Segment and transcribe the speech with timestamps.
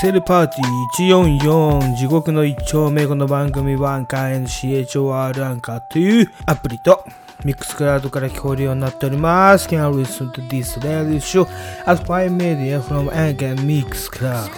[0.00, 7.04] セルパーティー144地獄の一丁目この番組はアンカー NCHOR アンカーというアプリと
[7.44, 9.68] ミックスクラウドから聞こえるようになっております。
[9.68, 11.46] Can listen to this radio show
[11.84, 14.48] as five media from Anchor Mix Cloud.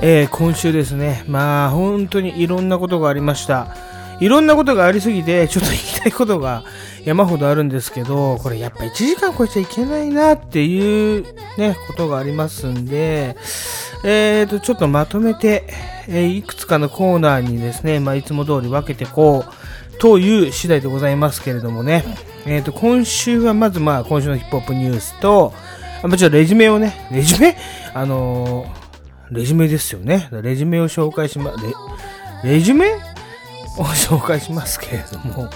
[0.00, 3.76] えー、今週ですね、まあ本当にいろんなことがありました。
[4.20, 6.64] いろんなことがありすぎて、ちょっと言いたいことが
[7.04, 11.24] 山ほどあるんですけど、これやっぱ1時間超えちゃいけないなっていう
[11.58, 13.36] ね、ことがありますんで、
[14.04, 15.64] えーと、ちょっとまとめて、
[16.08, 22.04] えーいくつかのコーナーにですね、まあいつも通り分けてこう、という次第でございますけれどもね、
[22.46, 25.52] えーと、今週はまずまあ今週のヒップホップニュースと、
[26.02, 27.56] あもちろんレジュメをね、 レジュメ？
[27.94, 28.82] あのー
[29.32, 30.28] レジュメですよね。
[30.42, 31.52] レジュメを紹介しま、
[32.44, 32.92] レ、レジュメ？
[33.78, 35.48] を紹介しますけれども、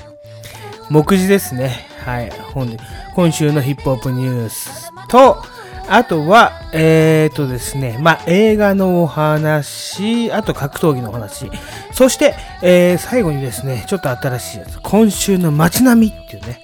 [0.91, 1.89] 目次ですね。
[2.05, 2.31] はい。
[2.31, 2.79] 本日
[3.15, 5.43] 今週のヒップホップニュースと、
[5.89, 11.51] あとは、えーとですね、まあ、映画のお話、あと格闘技のお話、
[11.93, 16.61] そして、えー最後にですね、ちょっと新しいやつ、今週の街並みっていうね、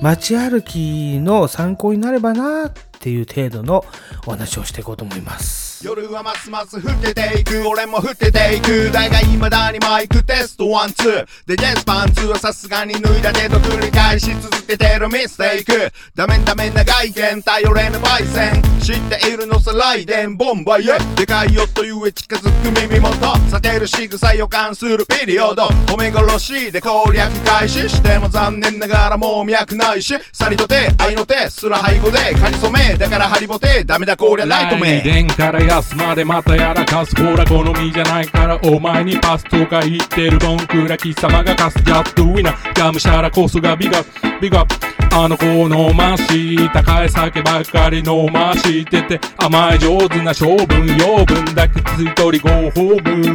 [0.00, 3.84] 街歩きの参考になればなっていう程度の
[4.26, 5.65] お話をしていこうと思います。
[5.86, 7.62] 夜はますます降ってていく。
[7.68, 8.90] 俺も降ってていく。
[8.90, 11.26] だが未だにマイクテストワンツー。
[11.46, 15.92] でデスパンツはさすがに脱いだけど繰り返し続けてるミステイク。
[16.16, 20.98] ダメダメな外見頼れぬ焙煎知っているのさライデンボンバイエ。
[21.14, 25.68] でかいよとゆえ近づく耳元避ける仕草予感するピリオド。
[25.86, 30.14] 褒め殺しで攻略開始しても残念ながらもう脈ないし。
[30.32, 32.96] さりとて愛の手すら背後でかりそめ。
[32.98, 35.28] だからハリボテダメだこりゃライトメイ電
[35.76, 37.14] から安までまたやらかす。
[37.16, 40.38] ほら好みじゃないからお前にパスとか言ってる。
[40.38, 42.78] ボンクラ貴様がカスジャットウィナー。
[42.78, 44.02] がむしゃらこそがビガ
[44.40, 44.66] ビガ
[45.12, 53.32] あの子のまし高い酒ばっかり飲ましてて甘い上手な性分養分だけついとりご褒美。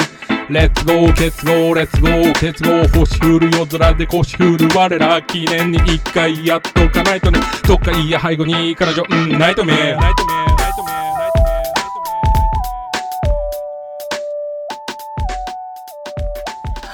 [0.49, 7.39] レッツゴー、結合、レッツゴー、結合、星降る夜空で腰振る我ら記念に一回やっとかないとね。
[7.66, 9.73] どっかいいや背後に彼女、うん、ナイトメ。
[9.73, 10.41] イト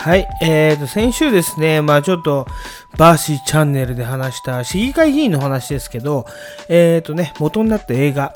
[0.08, 2.48] はい、えーと、先週ですね、まあちょっと、
[2.98, 6.26] バーシーチャンネルで話した市議会議員の話ですけど、
[6.70, 8.34] えーとね、元になった映画、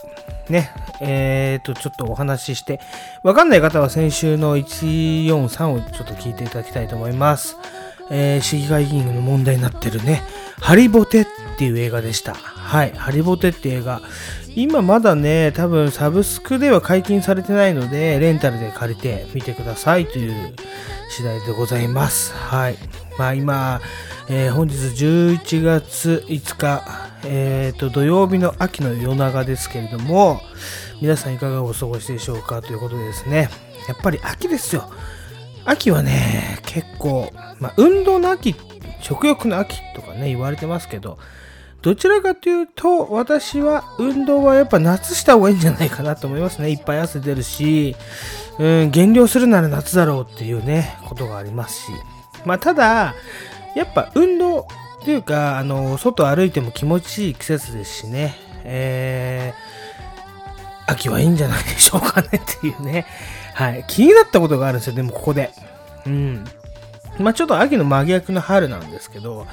[0.49, 2.81] ね、えーと、ちょっとお話しして、
[3.23, 7.55] わかんない方は先週の143をちょっと聞いていただきたいと思います。
[8.09, 10.23] えー、市議会議員の問題になってるね、
[10.59, 11.25] ハリボテっ
[11.57, 12.35] ていう映画でした。
[12.71, 14.01] はい、ハリボテって映画。
[14.55, 20.55] 今まだね、多分サブスクでは解禁されてないので、レンタルで借りてみてくださいという
[21.09, 22.33] 次第でございます。
[22.33, 22.77] はい。
[23.19, 23.81] まあ今、
[24.29, 26.81] えー本日11月5日、
[27.25, 30.39] えーと、土曜日の秋の夜長ですけれども、
[31.01, 33.49] 皆さんいかがお過ごしでしょうかということでですね、
[33.89, 34.89] やっぱり秋ですよ。
[35.65, 38.55] 秋はね、結構、まあ、運動の秋、
[39.01, 41.17] 食欲の秋とかね、言われてますけど、
[41.81, 46.69] どちらかというと、私は運動はやっぱ夏した方がいいんじゃないかなと思いますね。
[46.69, 47.95] いっぱい汗出るし、
[48.59, 51.91] うん、減量するなら夏だろうっていうね、ことがありますし。
[52.45, 53.15] まあ、ただ、
[53.75, 54.65] やっぱ運動っ
[55.05, 63.07] ていうか、あの、外歩いても気持ちいい季節ですしね、えー、秋はいいんじゃないでしょうかねっていうね。
[63.55, 63.85] はい。
[63.87, 65.51] 気になったことがあるんですよ、でもここで。
[66.05, 66.45] うん。
[67.19, 69.47] まあちょっと秋の真逆の春なんですけど、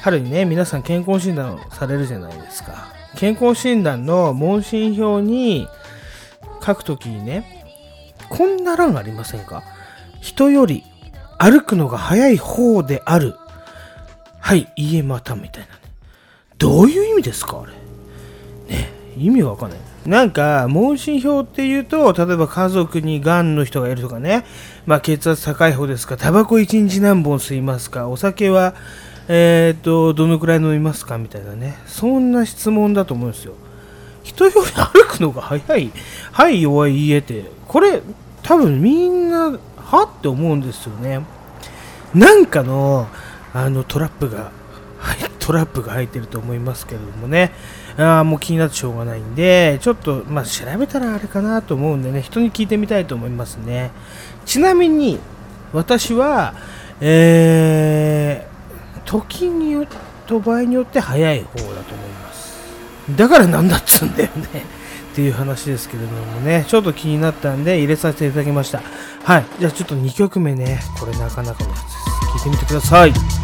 [0.00, 2.92] 春にね、皆さん健康診断をされるじゃないですか。
[3.16, 5.68] 健康診断の問診票に
[6.64, 7.64] 書くときにね、
[8.28, 9.62] こんな欄ありませんか？
[10.20, 10.84] 人より
[11.38, 13.34] 歩くのが早い方である。
[14.40, 15.80] はい、いえ、また、みたいなね。
[16.58, 18.76] どういう意味ですかあれ？
[18.76, 19.78] ね、意味がわかんない。
[20.06, 24.44] なんか、問診票っていうと、例えば家族に癌の人がいるとかね、
[24.86, 28.74] まあ血圧高い方ですか、タバコ1日何本吸いますか、お酒は、
[29.28, 31.76] えっ、と、どのくらい飲みますかみたいなね。
[31.86, 33.52] そんな質問だと思うんですよ。
[34.22, 35.92] 人より歩くのが早い。
[36.32, 37.44] はい、弱い、いいえって。
[37.66, 38.02] これ、
[38.42, 40.04] 多分みんな、は？
[40.04, 41.20] って思うんですよね。
[42.14, 43.06] なんかの、
[43.52, 44.50] あの、トラップが、
[44.98, 47.52] はい、トラップが入ってると思いますけれどもね。
[47.98, 53.90] ああ、もう気になってしょうがないんで、ちょっと、まあ、調べたらあれかなと思うんでね、人に聞いてみたいと思いますね。
[54.46, 55.18] ちなみに、
[55.72, 56.54] 私は、
[57.00, 58.47] えー、
[59.08, 59.86] 時によ
[60.26, 62.58] と場合によって早い方だと思います。
[63.16, 64.64] だから何だっつうんだよね。
[65.12, 68.82] っていう話ですけれどもね、ちょっと気になったんで入れさせていただきました。
[69.24, 69.46] はい。
[69.58, 71.96] じゃあちょっと2曲目ね、これなかなかのやつです。
[72.34, 73.37] 聞いてみてください。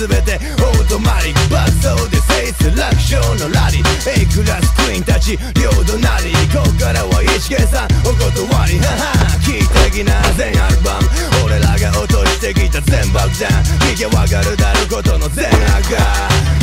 [0.00, 3.84] 全てオートマティック爆走で制す楽勝のラリー。
[4.08, 8.80] A クラスクイーンたち両隣ここからは一見さんお断り。
[8.80, 9.12] はは。
[9.44, 11.44] 聞いてきな全アルバム。
[11.44, 13.52] 俺らが落としてきた全爆弾。
[13.92, 16.00] 聞けわかるだろことの全赤。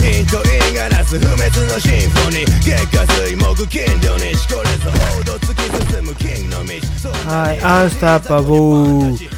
[0.01, 2.49] インとインがなす不滅のシンフォニー。
[2.65, 4.33] 月火水木金土日。
[4.49, 4.89] これぞ
[5.21, 5.61] 王道突き
[5.93, 6.73] 進むキングの道。
[7.29, 9.36] はい、 Unstoppable。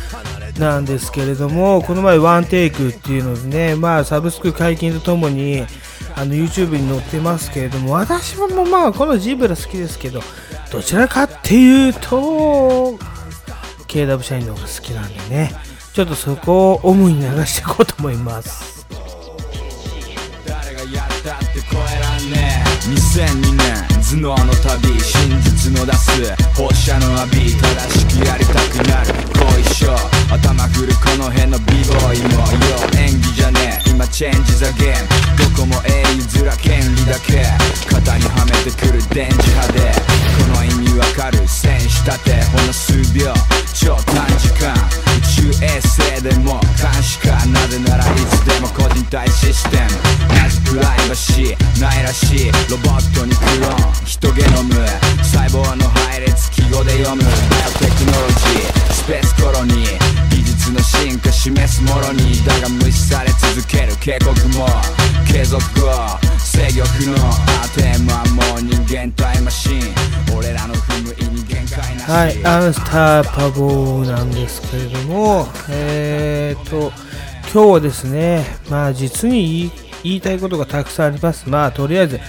[0.60, 5.66] なんですけれども、この前ワンテイクっていうのでね、まあサブスク解禁とともに、
[6.16, 10.22] あの YouTube に載ってますけれども、私もまあこのジブラ好きですけど、
[10.72, 13.00] どちらかっていうと、
[13.88, 15.52] KW 社員の方が好きなんでね、
[15.94, 18.86] ちょっとそこを主に流していこうと思います。
[22.90, 26.10] 2002年頭脳の旅真実の出す
[26.58, 29.94] 放射能浴び正しくやりたくなる後遺症
[30.34, 33.90] 頭くるこの辺の b ボーイもよ演技じゃねえ。
[33.92, 37.46] 今チェンジザゲームどこも英雄面権利だけ。
[37.88, 39.94] 肩にはめてくる電磁波で。
[40.42, 41.48] この意味わかる。
[41.48, 42.42] 戦士立て。
[42.46, 43.32] ほの数秒。
[43.76, 44.79] 超短時間。
[45.62, 49.84] 衛星でも監視かなぜならいつでも個人体システム。
[50.36, 52.52] なぜプライバシーないらしい。
[52.70, 54.06] ロボットにクローン。
[54.06, 54.74] 人ゲノム。
[55.24, 57.24] 細胞の配列記号で読む。
[57.24, 57.34] バイ
[57.68, 60.09] オテクノロジースペースコロニー。
[60.70, 64.68] 術の進化示すものにだが無視され続ける警告も
[65.32, 65.94] 継続を
[66.38, 69.82] 制御不能アーテーマもう人間タイムマシン
[70.36, 76.92] 俺らの踏む意に限界なしはい、アンスターパボーなんですけれども、えーと、
[77.54, 81.50] 今日はですね、まあ実に言い言いたいことがたくさんあります。
[81.50, 82.20] まあとりあえず、う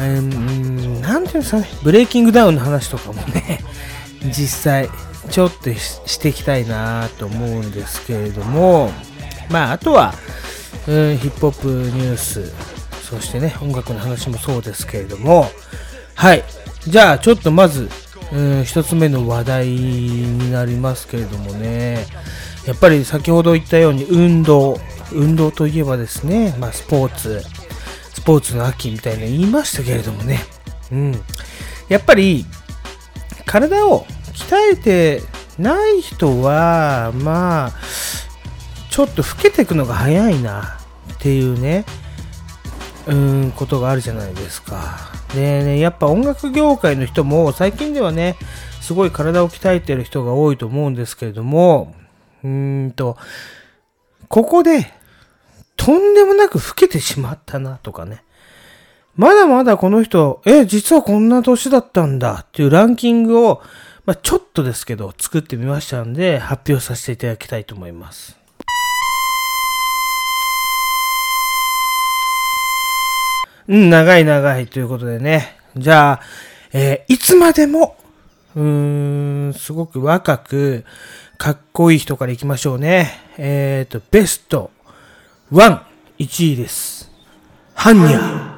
[0.00, 3.60] ーん、なんていうんですかね、ブレイキングダウンの話とかもね、
[4.24, 4.88] 実際、
[5.32, 8.90] ちょっとしていきたいなと思うんですけれども、
[9.50, 10.12] まああとは、
[10.86, 12.52] うん、ヒップホップニュース、
[13.02, 15.46] そしてね、音楽の話もそうですけれども、
[16.14, 16.44] はい。
[16.86, 17.88] じゃあ、ちょっとまず、
[18.30, 22.06] うん、一つ目の話題になりますけれどもね、
[22.66, 24.78] やっぱり先ほど言ったように運動、
[25.12, 27.42] 運動といえばですね、まあスポーツ、
[28.12, 30.40] スポーツの秋みたいな言いましたけれどもね、
[30.90, 31.24] うん。
[31.88, 32.44] やっぱり、
[33.46, 35.22] 体を鍛えて
[35.58, 37.72] ない人は、まあ、
[38.90, 40.78] ちょっと老けていくのが早いな
[41.14, 41.84] っていうね、
[43.06, 45.12] うん、ことがあるじゃないですか。
[45.34, 48.36] でね、やっぱ音楽業界の人も最近ではね、
[48.80, 51.94] すごい体を鍛えてる人が多いと思うんですけれども、
[52.42, 53.16] うーんと、
[54.28, 54.92] ここで、
[55.76, 58.24] とんでもなく老けてしまったなとかね。
[59.16, 63.62] まだまだこの人、え、実はこんな年だったんだっていうランキングを、
[64.04, 68.36] まあ、ちょっとですけど作ってみましたんで、発表させていただきたいと思います。
[73.68, 75.56] うん、長い長いということでね。
[75.76, 76.20] じゃあ、
[76.72, 77.96] えーいつまでも、
[78.56, 80.84] うーん、すごく若く、
[81.38, 83.20] かっこいい人からいきましょうね。
[83.38, 84.72] えっ、と、ベスト
[85.52, 85.80] 1、
[86.18, 87.08] 1位です。
[87.74, 88.52] ハンニャ。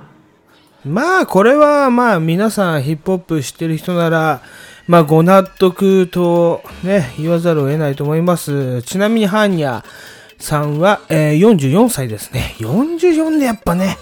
[0.86, 4.42] まあ、これは、まあ、皆さんヒップホップ知ってる人なら、
[4.86, 8.82] まあ、ご納得とね、言わざるを得ないと思います。
[8.82, 9.82] ちなみに、ハンニャ
[10.38, 12.54] さんは、えー44歳ですね。
[12.58, 13.96] 44でやっぱね、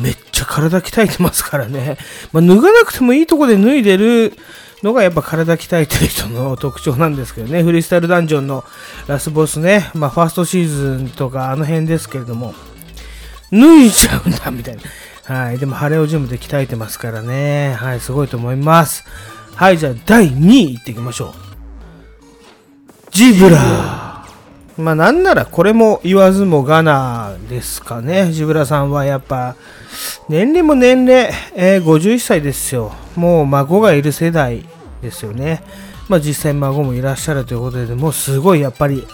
[0.00, 1.98] めっちゃ体鍛えてますからね。
[2.32, 4.32] まあ、脱がなくてもいいとこで脱いでる
[4.82, 7.62] のがやっぱ体鍛えてる人の特徴なんですけどね。
[7.62, 8.64] フリースタイルダンジョンの
[9.06, 9.90] ラスボスね。
[9.94, 12.54] まあ、ファーストシーズンとかあの辺ですけれども、
[13.52, 14.82] 脱いじゃうんだ、みたいな。
[15.24, 15.58] はい。
[15.58, 17.74] でも、ハレオジムで鍛えてますからね。
[17.74, 18.00] はい。
[18.00, 19.04] すごいと思います。
[19.54, 19.78] はい。
[19.78, 21.32] じゃあ、第2位いっていきましょう。
[23.10, 24.12] ジブラ。
[24.78, 28.32] まあ、なんならこれも言わずもがなですかね。
[28.32, 29.56] ジブラさんはやっぱ、
[30.28, 32.92] 年齢も年齢、えー51歳ですよ。
[33.14, 34.64] もう孫がいる世代
[35.02, 35.62] ですよね。
[36.08, 39.06] まあ実際孫もいらっしゃるということで、もうすごいやっぱり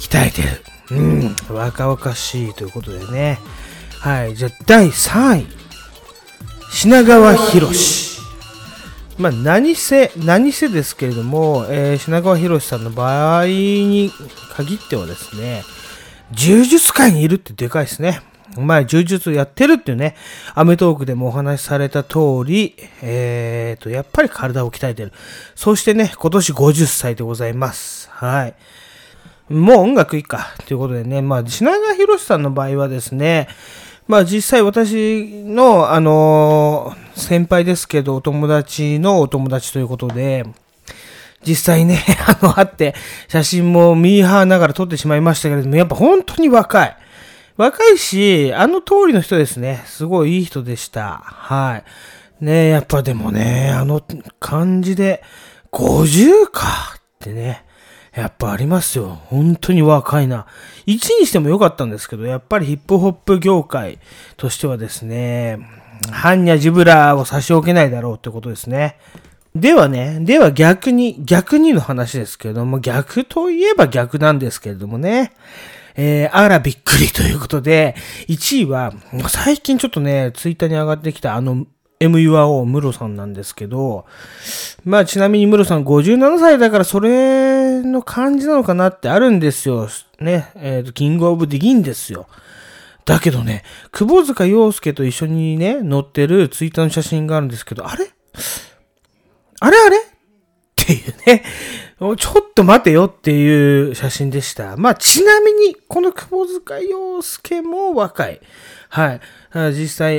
[0.00, 0.48] 鍛えてる。
[0.90, 3.38] うん、若々しいということでね。
[4.00, 5.46] はい、じゃあ第3位。
[6.72, 8.13] 品川博士。
[9.18, 14.10] まあ何せ、何せですけれども、えー品川博さんの場合に
[14.56, 15.62] 限ってはですね、
[16.32, 18.20] 柔術界にいるってでかいですね。
[18.56, 20.16] 前、柔術やってるっていうね、
[20.54, 25.12] アメトークでもお話しされた通り、えーと、やっぱり体を鍛えてる。
[25.54, 28.08] そしてね、今年50歳でございます。
[28.10, 28.54] はい。
[29.48, 30.54] もう音楽いいか。
[30.66, 33.48] ということでね、まあ、品川博さんの場合はですね、
[34.06, 40.44] まあ実際私の、あの先輩ですけど、お友達のお友達ということで、
[41.46, 42.94] 実際ね、 あの、会って、
[43.28, 46.96] 写真もミーハーながら撮ってしまいましたけれども、やっぱ本当に若い。
[47.56, 49.82] 若いし、あの通りの人ですね。
[49.86, 51.22] すごいいい人でした。
[51.24, 51.82] は
[52.40, 52.44] い。
[52.44, 54.02] ねやっぱでもね、あの
[54.40, 55.22] 感じで、
[55.72, 57.64] 50かってね。
[58.14, 59.20] やっぱありますよ。
[59.26, 60.46] 本当に若いな。
[60.86, 63.98] 1にしてもよかったんですけど、やっぱりヒップホップ業界
[64.36, 65.58] としてはですね、
[66.10, 68.98] ハンニャジブラーを差し置けないだろうってことですね。
[69.54, 75.32] ではね、では逆に、逆にの話ですけれども、逆といえば逆なんですけれどもね。
[75.96, 77.94] えー、あらびっくりということで、
[78.28, 78.92] 1位は、
[79.28, 81.66] 最近ちょっとね、ツイッターに上がってきたあの、
[82.00, 84.06] MURO ムロさんなんですけど、
[84.84, 89.88] まあちなみにムロさん57歳だからそれの感じなのかなってあるんですよ。
[90.20, 92.26] ね、えっ、ー、と、キングオブディギンですよ。
[93.04, 98.06] だけどね、窪塚洋介と一緒にね、載ってるツイッターの写真があるんですけど、あれ？
[99.60, 99.96] あれあれ？
[99.98, 100.00] っ
[100.74, 101.44] ていうね、
[101.98, 102.16] ちょっ
[102.54, 104.76] と待てよっていう写真でした。
[104.76, 108.40] まあ、ちなみに、この窪塚洋介も若い。
[108.88, 109.20] はい。
[109.72, 110.18] 実際、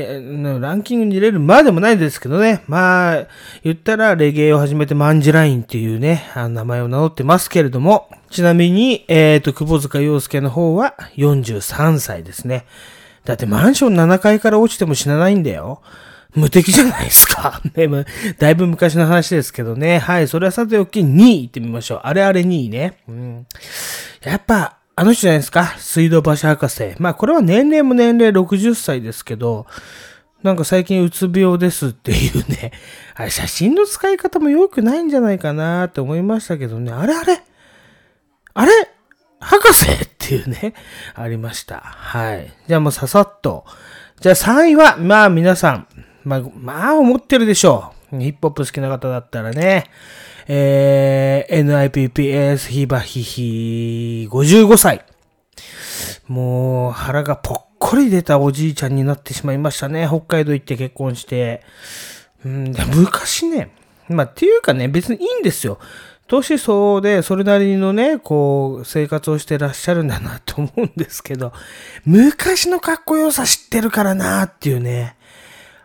[0.60, 2.64] ランキングに入れるまでもないですけどね。
[2.68, 3.28] まあ、
[3.64, 12.66] 言ったらレゲエを始めてマンジラインっていうね、名前を名乗ってますけれども、ちなみに、えっ、ー、と、窪塚洋介の方は43歳ですね。
[13.26, 15.82] だってマンション7階から落ちても死なないんだよ。
[16.36, 17.62] 無敵じゃないですか。
[17.76, 17.88] ね、
[18.38, 20.00] だいぶ昔の話ですけどね。
[20.00, 22.02] はい、それはさておき2位行ってみましょう。
[22.04, 22.98] あれあれ2位ね。
[23.08, 23.48] うん、
[24.24, 25.76] やっぱ、あの人じゃないですか。
[25.78, 26.96] 水道橋博士。
[27.00, 29.66] まあこれは年齢も年齢60歳ですけど、
[30.44, 32.72] なんか最近うつ病ですっていうね。
[33.16, 36.92] あれ写真の使い方も良くないんじゃないかなって思いましたけどね。
[36.92, 37.42] あれあれ
[38.54, 38.72] あれ
[39.40, 40.74] 博士っていうね。
[41.14, 41.82] ありました。
[41.84, 42.54] はい。
[42.68, 43.66] じゃあもうささっと。
[44.22, 45.88] じゃあ3位は、まあ皆さん、
[46.26, 48.18] まあ、まあ思ってるでしょう。
[48.20, 49.86] ヒップホップ好きな方だったらね。
[50.48, 55.06] えー、NIPPS ヒバヒヒ55歳。
[56.28, 60.08] もう腹がぽっこり出たおじいちゃんになってしまいましたね。
[60.08, 61.64] 北海道行って結婚して。
[62.44, 63.72] うん、昔ね、
[64.08, 65.80] まあっていうかね、別にいいんですよ。
[66.28, 71.54] 年相でそれなりのね、こう、生活をしてらっしゃるんだなと思うんですけど、
[72.04, 75.16] 昔のかっこよさ知ってるからなっていうね。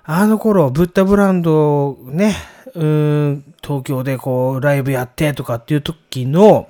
[0.04, 2.34] あの頃、ブッダブランドね、
[2.74, 6.68] うん、東京でこう、ライブやってとかっていう時の、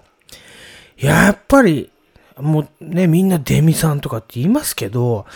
[0.97, 1.91] やっぱり、
[2.37, 5.27] もうね、みんなデミさんとかって言いますけど、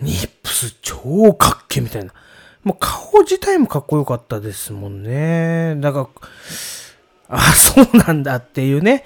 [0.00, 2.12] ニップス超かっけみたいな。
[2.64, 5.76] もう顔自体もかっこよかったですもんね。
[5.80, 6.08] だか
[7.28, 9.04] ら、あ、そうなんだっていうね。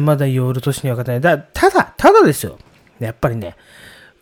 [0.00, 1.38] まだ夜年には分かってない。
[1.38, 2.58] だただ、ただですよ。
[2.98, 3.56] やっぱりね、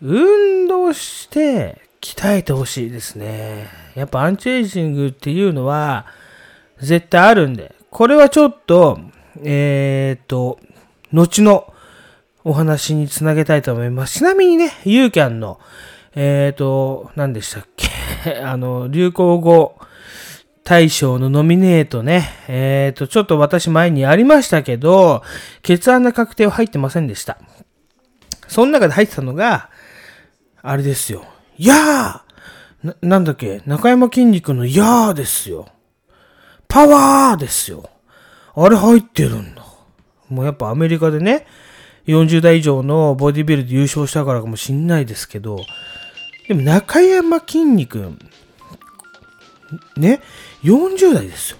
[0.01, 3.67] 運動して鍛えてほしいですね。
[3.95, 6.07] やっぱアンチエイジングっていうのは
[6.79, 8.99] 絶対あるんで、これはちょっと、
[9.43, 10.59] えっ、と、
[11.13, 11.71] 後の
[12.43, 14.19] お話につなげたいと思います。
[14.19, 15.59] ちなみにね、ユーキャンの、
[16.15, 18.41] えっ、と、何でしたっけ？
[18.41, 19.77] あの、流行語
[20.63, 25.21] 大賞のノミネートね、えっ、と、ちょっと私前にありましたけど、
[25.61, 27.37] 血案な確定は入ってませんでした。
[28.47, 29.69] その中で入ってたのが、
[30.63, 31.25] あれですよ。
[31.65, 35.67] やーな、なんだっけ中山筋肉のやーですよ。
[36.67, 37.89] パワーですよ。
[38.55, 39.65] あれ入ってるんだ。
[40.29, 41.45] もうやっぱアメリカでね、
[42.07, 45.59] 40代以上のボディビルで優勝したからかもしんないですけど、
[46.47, 48.17] でも中山筋肉、
[49.97, 50.21] ね、
[50.63, 51.57] 40代ですよ。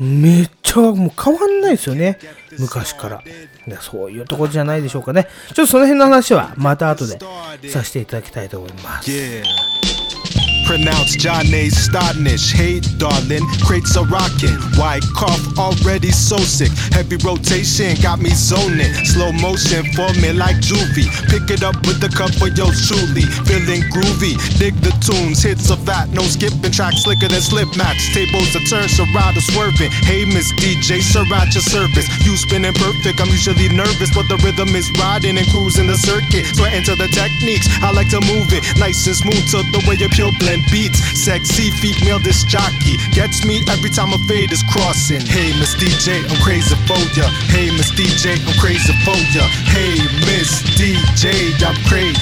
[0.00, 2.18] めっちゃもう変わんないですよね。
[2.58, 3.22] 昔から。
[3.80, 5.28] そういうとこじゃないでしょうかね。
[5.48, 7.18] ちょっとその辺の話はまた後で
[7.68, 9.10] させていただきたいと思います。
[10.66, 12.52] Pronounce Johnny's Stanish.
[12.52, 14.56] Hey, darling, crates are rocking.
[14.80, 16.72] White cough already so sick.
[16.90, 18.92] Heavy rotation got me zoning.
[19.04, 21.08] Slow motion for me like juvie.
[21.28, 23.28] Pick it up with the cup of yo truly.
[23.44, 24.40] Feeling groovy.
[24.58, 26.08] Dig the tunes, hits of that.
[26.10, 28.08] No skipping tracks slicker than slip mats.
[28.16, 29.92] Tables are turned, Serato swerving.
[30.08, 32.08] Hey, Miss DJ, your service.
[32.24, 33.20] You spinning perfect.
[33.20, 36.48] I'm usually nervous, but the rhythm is riding and cruising the circuit.
[36.56, 37.68] I enter the techniques.
[37.84, 40.62] I like to move it nice and smooth to the way you pure blend and
[40.70, 41.02] beats.
[41.18, 45.20] Sexy female disc jockey gets me every time a fade is crossing.
[45.26, 47.26] Hey, Miss DJ, I'm crazy for ya.
[47.50, 49.42] Hey, Miss DJ, I'm crazy for ya.
[49.66, 52.14] Hey, Miss DJ, I'm crazy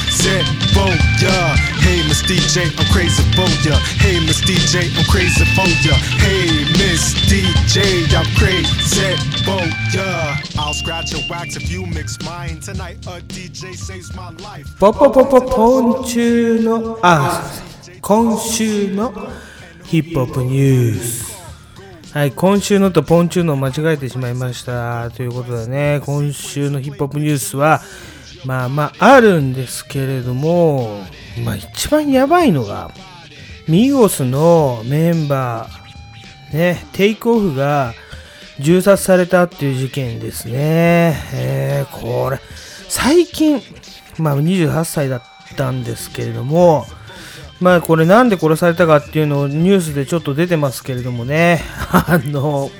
[0.73, 0.89] for
[1.21, 1.55] ya.
[1.85, 3.77] Hey, Miss DJ, I'm crazy for ya.
[4.01, 5.95] Hey, Miss DJ, I'm crazy for ya.
[6.17, 9.62] Hey, Miss DJ, I'm crazy for
[9.93, 10.37] ya.
[10.59, 12.97] I'll scratch your wax if you mix mine tonight.
[13.07, 14.67] A DJ saves my life.
[14.79, 15.59] Pop pop pop pop,
[17.05, 17.72] art.
[18.03, 19.15] 今週の
[19.85, 21.41] ヒップホップニュース。
[22.13, 25.13] はい、今週のとポンチューノを間違えてしまいました。
[25.13, 27.81] ということでね、今週のヒップホップニュースは、
[28.45, 31.05] まあまああるんですけれども、
[31.45, 32.91] まあ一番やばいのが、
[33.69, 37.95] ミゴスのメンバー、ね、テイクオフが
[38.59, 41.15] 銃殺されたっていう事件ですね。
[41.35, 42.41] えー、これ、
[42.89, 43.63] 最近、
[44.19, 45.23] まあ28歳だっ
[45.57, 46.85] たんですけれども、
[47.62, 52.71] まあこれなんで殺されたかっていうのをニュースでちょっと出てますけれどもね、 あの、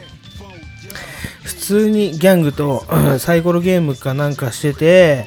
[1.45, 2.85] 普通にギャングと
[3.19, 5.27] サイコロゲームかなんかしてて、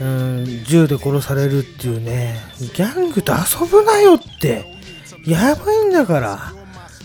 [0.00, 4.66] うん、銃で殺されるっていうね、ギャングと遊ぶなよって、
[5.24, 6.52] やばいんだから、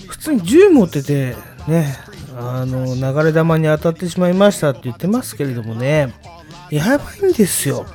[0.08, 1.36] 普通に銃持ってて、
[1.68, 1.98] ね、
[2.36, 6.14] あの、流れ弾に当たってしまいましたって言ってますけれどもね、
[6.72, 7.86] やばいんですよ。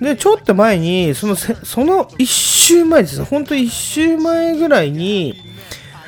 [0.00, 5.40] で、ちょっと前に、その、その一週前ですね、ほんと一週前ぐらいに、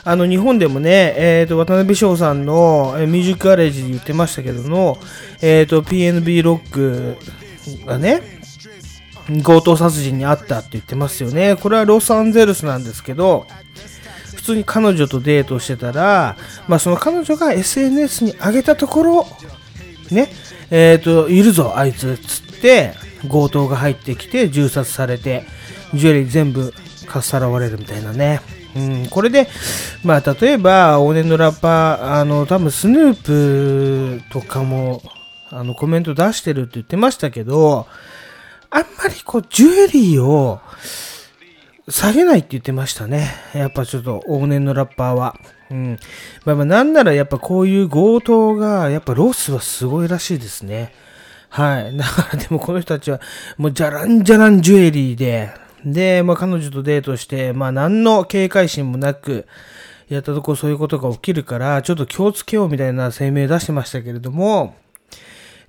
[0.04, 4.98] あの、日本でもね、えっ、と、渡辺翔さんの、えミュージックガレージで言ってましたけども、
[5.42, 7.16] えっ、と、PNB ロック
[7.84, 8.22] がね、
[9.42, 11.56] 強盗殺人にあったって言ってますよね。
[11.56, 13.46] これはロサンゼルスなんですけど、
[14.36, 16.36] 普通に彼女とデートしてたら、
[16.68, 19.26] まあその彼女が SNS に上げたところ、
[20.12, 20.28] ね、
[20.70, 22.94] えっ、と、いるぞ、あいつ、つって、
[23.28, 25.44] 強盗が入ってきて、銃殺されて、
[25.94, 26.72] ジュエリー全部
[27.06, 28.40] かっさらわれるみたいなね。
[28.76, 29.48] うん、これで、
[30.04, 35.02] まあ、例えば、往年のラッパー、あの、多分スヌープとかも、
[35.50, 37.86] あの、コメント出してるって言ってましたけど、
[38.70, 40.60] あんまりこう、ジュエリーを
[41.88, 43.30] 下げないって言ってましたね。
[43.54, 45.36] やっぱちょっと往年のラッパーは。
[45.70, 45.98] うん。
[46.44, 50.92] まあまあなんならやっぱこういう強盗が、やっぱロスはすごいらしいですね。
[51.56, 51.96] はい。
[51.96, 53.18] だからでもこの人たちは、
[53.56, 55.50] もうじゃらんじゃらんジュエリーで、
[55.86, 59.46] で、まあ彼女とデートして、まあ何の警戒心もなく、
[60.10, 64.76] やったとこそういうことが起きるから、ちょっと気をつけようみたいな声明出してましたけれども、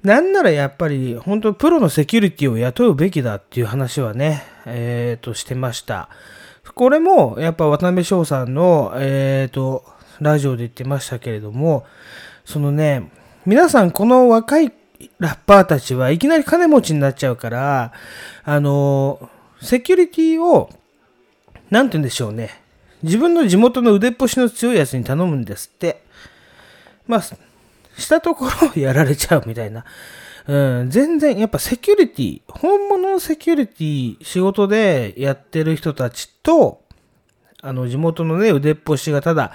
[0.04, 6.10] なんならやっぱり、本当プロのセキュリティを雇うべきだっていう話はね、えっ、と、してました。
[6.76, 9.86] これも、やっぱ渡辺翔さんの、えっ、と、
[10.20, 11.86] ラジオで言ってましたけれども、
[12.44, 13.10] そのね、
[13.46, 14.74] 皆さんこの若い
[15.20, 17.94] ラッパーたちはいきなり金持ちになっちゃうから、
[18.44, 19.30] あの、
[19.62, 20.70] セキュリティを、
[21.70, 22.62] なんて言うんでしょうね。
[23.04, 26.02] 自分の地元の腕っぽしの強いやつに頼むんですって。
[27.06, 29.86] まあ、したところやられちゃうみたいな。
[30.48, 36.82] うん、全然、やっぱセキュリティ、本物のセキュリティ、仕事でやってる人たちと、
[37.62, 39.52] あの、地元のね、腕っぽしがただ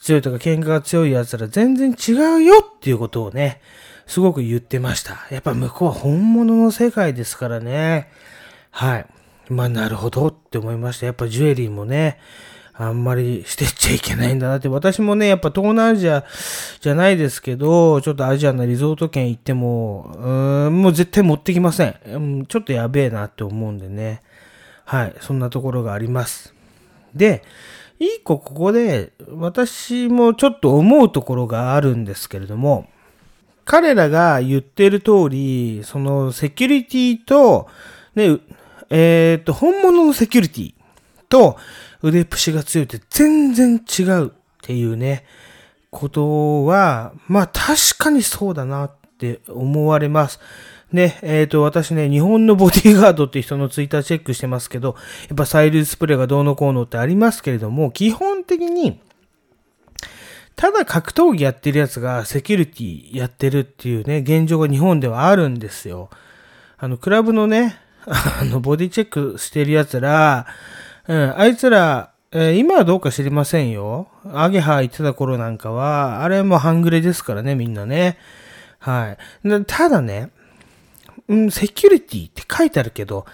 [0.00, 3.60] 強いとか喧嘩が強い奴ら全然違うよっていうことをね、
[4.10, 5.28] すごく言ってました。
[5.30, 8.08] やっぱ向こうは本物の世界ですからね。
[8.72, 9.06] はい。
[9.48, 11.06] まあ、なるほどって思いました。
[11.06, 12.18] やっぱジュエリーもね、
[12.74, 14.66] あんまりしてっちゃいけないんだなって。
[14.66, 16.24] 私もね、やっぱ東南アジア
[16.80, 21.94] じゃないですけど、ちょっとアジアのリゾート圏行っても、うーん、もう絶対持ってきません。
[22.06, 24.22] うんちょっとやべえなって思うんでね。
[24.84, 25.14] はい。
[25.20, 26.52] そんなところがあります。
[27.14, 27.44] で、
[28.00, 32.88] 一個ここで、私もちょっと思うところがあるんですけれども、
[33.64, 37.68] 彼らが言ってる通り、そのセキュリティと、
[38.14, 38.38] ね、
[38.90, 40.74] えっ、と、本物のセキュリティ
[41.28, 41.56] と
[42.02, 44.30] 腕っぷしが強いって全然違うっ
[44.62, 45.24] ていうね、
[45.90, 50.40] ことは、まあ確かにそうだなって思われます。
[50.92, 54.96] ね、えっ、と、私ね、日本のボディーガードって人のツイッターチェックしてますけど、
[55.28, 59.00] やっぱサイルスプレーがどうのこうのってありますけれども、基本的に、
[60.60, 66.10] ただ格闘技やってるやつがセキュリティやってるっていうね、現状が日本ではあるんですよ。
[66.76, 70.46] あの、クラブのね、 あの、ボディチェックしてるやつら、
[71.08, 74.08] うん、あいつら、えー今はどうか知りませんよ。
[74.34, 78.18] アゲハ言ってた頃なんかは、あれも半グレですからね、みんなね。
[78.80, 79.64] はい。
[79.64, 80.28] ただね、
[81.26, 83.24] うん、セキュリティって書いてあるけど、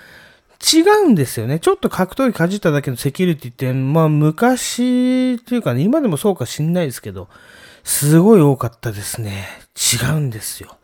[0.61, 1.59] 違うんですよね。
[1.59, 7.29] ちょっと格闘技かじっただけのセキュリティって、まあ昔っていうかね、今でもそうか知んないですけど、
[7.85, 9.47] すごい多かったですね。
[9.77, 10.77] 違うんですよ。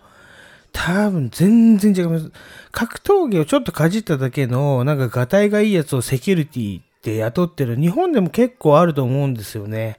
[0.73, 2.31] 多分全然違います。
[2.71, 9.99] 格闘技をちょっとかじっただけの、なんかガタイがいいやつをセキュリティって雇ってる、日本でも結構あると思うんですよね。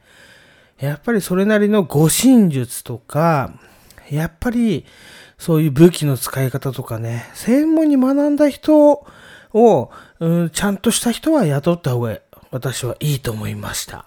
[0.80, 3.54] やっぱりそれなりの護身術とか、
[4.10, 4.86] やっぱり
[5.38, 9.06] そういう武器の使い方とかね、専門に学んだ人
[9.54, 12.20] を、うん、ちゃんとした人は雇った方が
[12.52, 14.06] 私はいいと思いました。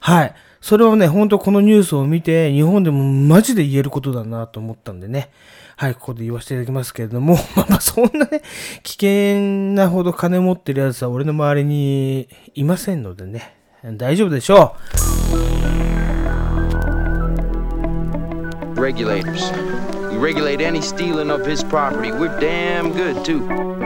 [0.00, 0.34] はい。
[0.60, 5.30] それをね、本当このニュースを見て、日本でもマジで言えることだなと思ったんでね。
[5.76, 8.42] はい、ここで言わせていただきますけれども、 まあまあそんなね、
[8.82, 13.54] 危険なほど金持ってるやつは俺の周りにいませんのでね、
[13.84, 14.86] 大丈夫でしょう。
[18.80, 19.52] Regulators.
[20.10, 22.10] We regulate any stealing of his property.
[22.10, 23.85] We're damn good, too.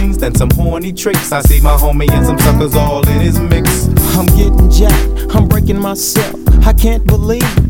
[0.00, 1.30] things than some horny tricks.
[1.30, 3.86] I see my homie and some suckers all in his mix.
[4.16, 6.36] I'm getting jacked, I'm breaking myself.
[6.66, 7.69] I can't believe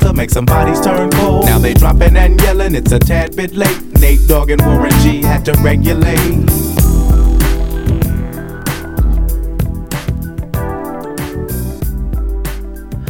[0.00, 1.46] to make some bodies turn cold.
[1.46, 3.82] Now they dropping and yelling, it's a tad bit late.
[4.00, 6.66] Nate Dogg and Warren G had to regulate.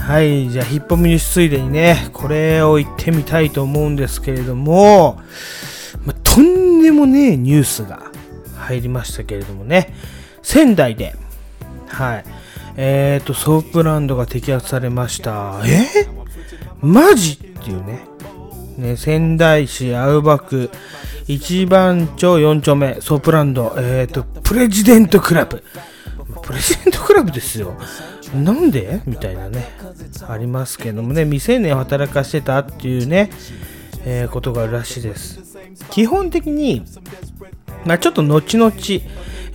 [0.07, 5.20] はい、じゃあヒップホップニュースついでにね、これを言ってみたいと思うんですけれども、
[6.05, 8.12] ま、とんでもねえニュースが
[8.57, 9.92] 入りましたけれどもね、
[10.42, 11.16] 仙台で、
[11.88, 12.25] はい、
[12.77, 15.61] えっーと、ソープランドが摘発されました。
[15.64, 16.15] えー
[16.81, 17.33] マジ？
[17.33, 18.07] っていうね、
[18.77, 20.71] ね仙台市青葉区。
[21.27, 23.01] 一番町4丁目。
[23.01, 25.62] ソープランド、えーと、プレジデントクラブ。
[26.43, 27.75] プレジデントクラブですよ。
[28.35, 29.03] なんで？
[29.07, 29.69] みたいなね、
[30.29, 33.31] ありますけどもね、未成年を働かしてたっていうね、
[34.05, 35.41] えーことがあるらしいです。
[35.91, 36.85] 基本的に、
[37.85, 38.73] まあ、ちょっと後々、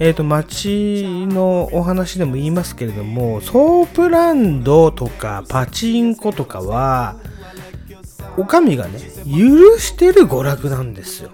[0.02, 7.18] えっ、と、街のお話でも言いますけれども、ソープランドとかパチンコとかは、
[8.36, 11.30] お上がね、許してる娯楽なんですよ。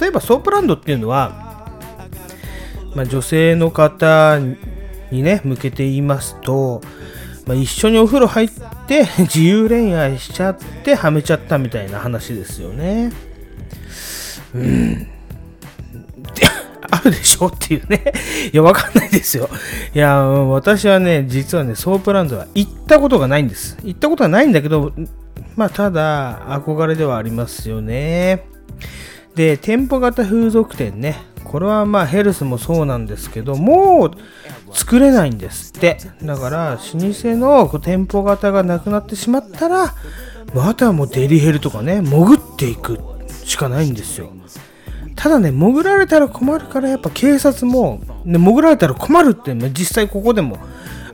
[0.00, 1.68] 例えば、ソープランドっていうのは、
[2.96, 4.40] まあ、女性の方
[5.12, 6.80] にね、向けて言いますと、
[7.46, 8.50] まあ、一緒にお風呂入っ
[8.88, 13.12] て 自由恋愛しちゃってはめちゃったみたいな話ですよね。
[14.52, 15.13] うん。
[17.04, 18.12] るでしょっていうね。
[18.52, 19.48] いや、わかんないですよ。
[19.94, 23.76] いや、私はね、実はね、ソープランドは行ったことがないんです。
[23.84, 24.92] 行ったことはないんだけど、
[25.56, 28.46] まあ、ただ、憧れではありますよね。
[29.34, 31.16] で、店舗型風俗店ね。
[31.44, 34.10] これはまあヘルスもそうなんですけど、もう
[34.72, 35.98] 作れないんですって。
[36.22, 39.94] だから、老舗の店舗型がなくなってしまったら、
[40.52, 42.98] もうあとはもうデリヘルとかね、潜っていく
[43.44, 44.32] しかないんですよ。
[45.16, 50.58] ただね、潜られたら困るから、やっぱ警察も、ね、潜られたら困るって、まあ実際ここでも、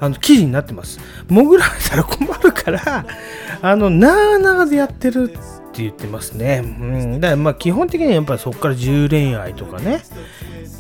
[0.01, 0.99] あの、記事になってます。
[1.29, 3.07] 潜られたら困るから、
[3.63, 6.63] あの、なーなーでやってるって言ってますね。
[6.65, 7.21] うん。
[7.21, 10.03] だから、まあ、基本的にはやっぱりそこから自由恋愛とかね、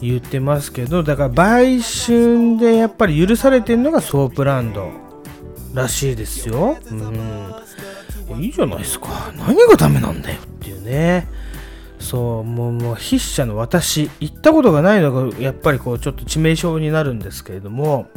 [0.00, 4.90] 言ってますけど、だから、売春でやっぱり許されてるのがソープランド
[5.74, 6.78] らしいですよ。
[6.90, 8.42] うん。
[8.42, 9.32] いいじゃないですか。
[9.36, 11.28] 何がダメなんだよっていうね。
[12.00, 18.08] そう、もう、もう筆者の私、行ったことがないのが、やっぱりこう、ちょっと致命傷になるんですけれども、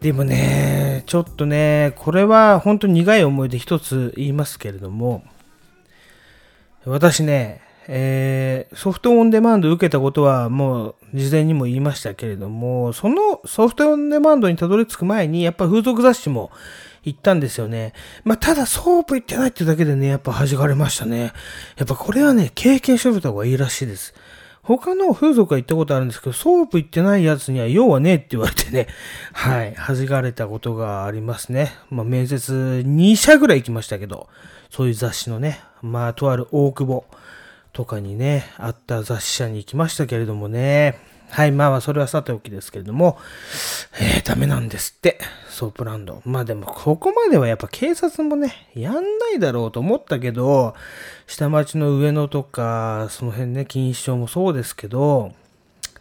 [0.00, 5.24] でもね、ちょっとね、これは本当に苦い思いで一つ言いますけれども、
[6.84, 16.50] 私ね、えーソフトオンデマンド受けたことはもう事前にも言いましたけれども、そのソフトオンデマンドにたどり着く前に、やっぱ風俗雑誌も
[17.08, 17.92] 行ったんですよね。
[18.24, 21.32] まあ、ただソープ行ってないってだけでね、やっぱ弾かれましたね。
[21.76, 24.14] やっぱこれはね、経験しておいた方がいいらしいです。
[24.62, 28.86] 他の風俗は行ったことあるんですけど、ソープ行ってないやつには用はねえって言われてね、
[29.32, 31.72] はい、弾かれたことがありますね。
[31.88, 34.28] まあ、面接2社ぐらい行きましたけど、
[34.68, 37.06] そういう雑誌のね、まあ、とある大久保
[37.72, 43.18] とかにね、あった雑誌社に行きましたけれどもね、はい、まあまあ、それはさておきですけれども、
[44.00, 45.18] えー、ダメなんですって、
[45.50, 46.22] ソープランド。
[46.24, 50.74] まあでも、ここまではやっぱ警察もね、やんないだろうと思ったけど、
[51.26, 55.32] 下町の上野とか、その辺ね、錦糸町もそうですけど、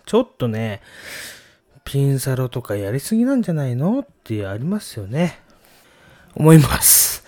[0.06, 0.82] ちょっとね、
[1.84, 5.40] ピンサロとかやりすぎなんじゃないのってありますよね。
[6.36, 7.26] 思います。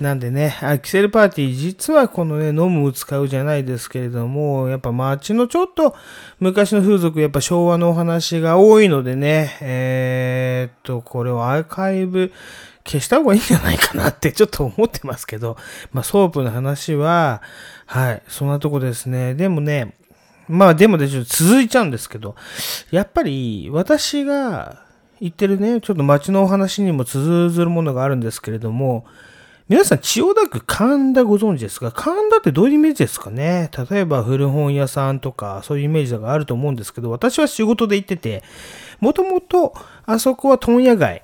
[0.00, 5.96] なんでね、あ Kisssell party、実はこのね、飲む打つ買うじゃないですけれども、やっぱ街のちょっと
[6.38, 12.32] 昔の風俗、やっぱ昭和のお話が多いのでね、えー、っと、これをアーカイブ
[12.86, 15.56] 消した方がいいんじゃないかなってちょっと思ってますけど、
[15.92, 17.42] まあ、ソープの話は、
[17.86, 19.34] はい、そんなとこですね。
[19.34, 19.94] でもね、
[20.48, 22.34] まあでもね、ちょ続いちゃうんですけど、
[22.90, 24.82] やっぱり私が
[25.20, 29.04] 言ってるね、ちょっと街のお話にも通ずるものがあるんですけれども、
[29.68, 31.92] 皆さん、千代田区神田ご存知ですか？
[31.92, 33.70] 神田ってどういうイメージですかね？
[33.90, 38.42] 例えば古本屋さんとか、そういうイメージがあると思うんですけど、私は仕事で行ってて、
[38.98, 39.74] もともと
[40.06, 41.22] あそこは問屋街、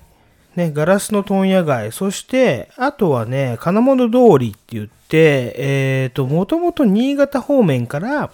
[0.55, 8.29] ね、ガラスの問屋街、そして、あとはね、金物通りって言って、えっ、ー、と、もともと新潟方面から、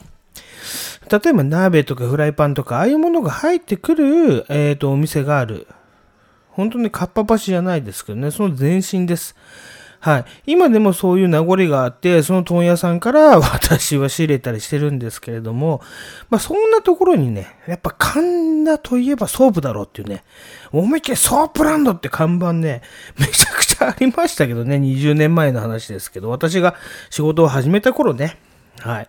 [1.10, 5.68] 例えば鍋とかフライパンとか、ああいうものが入ってくる、えっ、ー、と、お店がある。
[6.50, 9.38] 本当にかっぱ橋じゃないですけどね、その前身です。
[10.02, 10.26] はい。
[10.48, 15.80] 今でもそういう名残があって、その問屋さんから 私は仕入れたりしてるんですけれども、
[16.32, 20.24] まあそんなところにね、やっぱ神田といえばソープだろうっていうね、
[20.72, 22.82] 思いっきりソープランドって看板ね、
[23.20, 26.74] めちゃくちゃありましたけどね、20年前の話ですけど、私が
[27.12, 28.40] 仕事を始めた頃ね、
[28.80, 29.08] はい。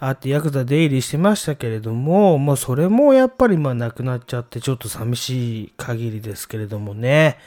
[0.00, 7.38] あってヤクザ出入りしてましたけれども、まあそれもやっぱりまあなくなっちゃってちょっと寂しい限りですけれどもね。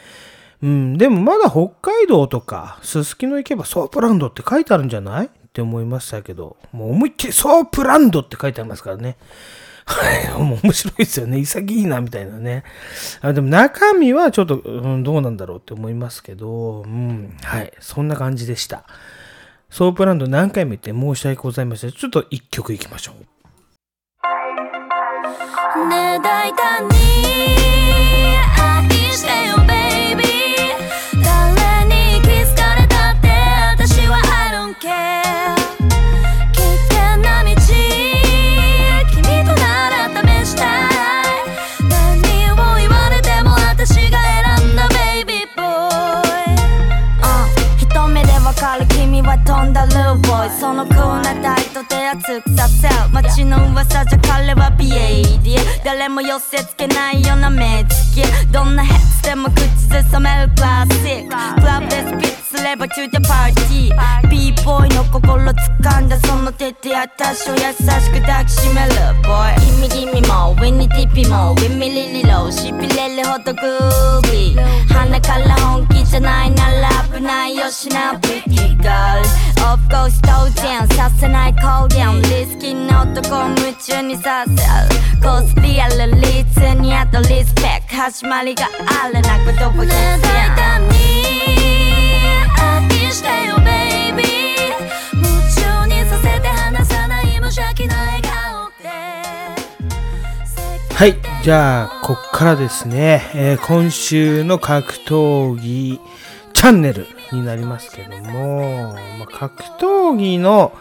[0.62, 5.28] うん、でもまだ北海道とか、すすきの行けばソープランドって書いてあるんじゃない？
[5.28, 9.18] って思いましたけど、もう思いっきりソープランドって書いてありますからね。
[9.86, 11.40] はい、もう面白いですよね。
[11.40, 12.64] 潔いな、みたいなね。
[13.22, 18.84] あでも中身はちょっと、うん、どうなんだろうって思いますけど、うん、はい、そんな感じでした。
[19.70, 21.92] ソープランド何回も言って申し訳ございません。
[21.92, 23.16] ちょっと一曲いきましょう。
[25.88, 26.94] ね大胆に
[51.78, 63.92] ナータイトで熱くさせ街の噂じゃ彼は BAD 誰も寄せつけないような目つきどんなヘッズでも口ずさめるクラシッククラブでスピッツすれば to the party
[64.30, 69.54] B ボーイの心掴んだその手で私を優しく抱きしめる boy
[69.90, 84.58] 君君も上にティピもウィミリリローしびれるほどグービー鼻から本気じゃないなら危ないよしなビッグガール Pretty girl Of course 当然させない公言リスキーな男を夢中にさせる
[85.22, 88.68] コースリアルリーツにあとリスペク始まりが
[89.04, 90.88] あるなことを言ってやん
[92.60, 94.68] 愛してよベイビー
[95.16, 98.90] 夢中にさせて離さない無邪気な笑顔で
[100.94, 106.00] はいじゃあこっからですね、えー、今週の格闘技
[106.54, 107.17] チャンネル。
[107.32, 110.74] になりますけども、まあ、格闘技の、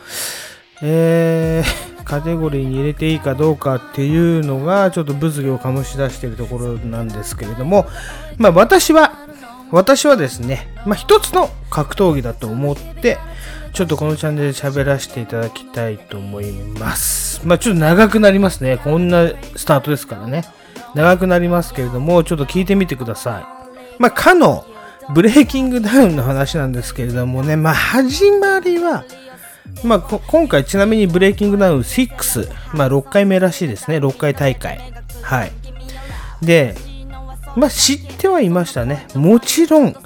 [0.82, 7.86] えー、 カテゴリーに入れていいかどうかっていうのがちょっと物議を醸し出しているところなんですけれども、
[8.38, 9.12] まあ私は、
[9.72, 13.18] 私はですね、まあ一つの格闘技だと思って、
[13.72, 17.42] ちょっとこのチャンネルで喋らせていただきたいと思います。
[17.44, 18.78] まあちょっと長くなりますね。
[18.78, 20.44] こんなスタートですからね。
[20.94, 23.44] 長くなりますけれども、ちょっと聞いてみてください。
[23.98, 24.64] まあかの、
[25.14, 29.04] ブレイキングダウンの話なんですけれどもね、まあ始まりは、
[29.84, 33.98] まあ、今回ちなみにブレイキングダウン6、まあ、6回目らしいですね。
[33.98, 34.80] 6回大会。
[35.22, 35.52] はい。
[36.42, 36.74] で、
[37.56, 39.06] まあ、知ってはいましたね。
[39.14, 39.96] もちろん、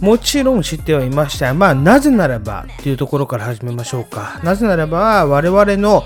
[0.00, 1.54] もちろん知ってはいました。
[1.54, 4.40] まあ、なぜならばっていうところから始めましょうか。
[4.42, 6.04] なぜならば、我々の、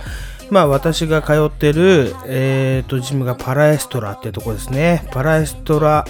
[0.51, 5.09] まあ、私が通ってる、えっ、ー、と、ジムがパラエストラっていうところですね。
[5.13, 6.05] パラエストラ、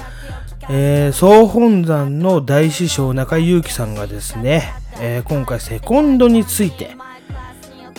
[0.68, 6.96] えー、総本山の大師匠中井祐樹さんがですね、えー、今回セコンドについて、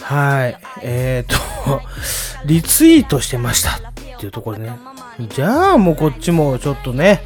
[0.02, 1.82] はい、えっ、ー、と、
[2.46, 3.80] リツイートしてましたっ
[4.20, 4.78] ていうところね。
[5.30, 7.24] じゃあもうこっちもちょっとね、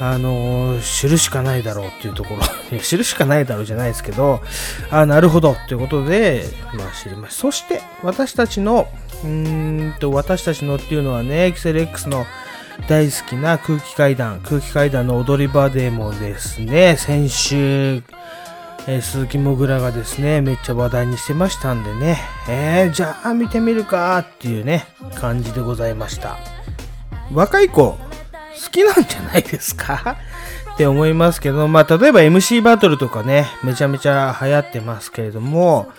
[0.00, 2.42] あの、知るしかないだろうっていうところ、
[2.80, 4.42] 知るしかないだろうじゃないですけど、
[4.90, 7.42] あなるほどっていうことで、まあ知りました。
[7.42, 8.88] そして私たちの、
[9.22, 12.26] うーんと、私たちのっていうのはね、エクセル X の
[12.88, 18.02] 大好きな空気階段、空気階段の踊り場でもですね、先週、
[18.86, 22.18] えー、鈴木もぐらがですね、めっちゃ話題にしてましたんでね、
[22.48, 26.36] えー、じゃあ見てみるかっていうね、感じでございました。
[27.32, 27.98] 若い子、好
[28.70, 30.16] きなんじゃないですか？
[30.74, 35.92] って思いますけど、まあ、例えば MC バトルとかね、めちゃめちゃ流行ってますけれども、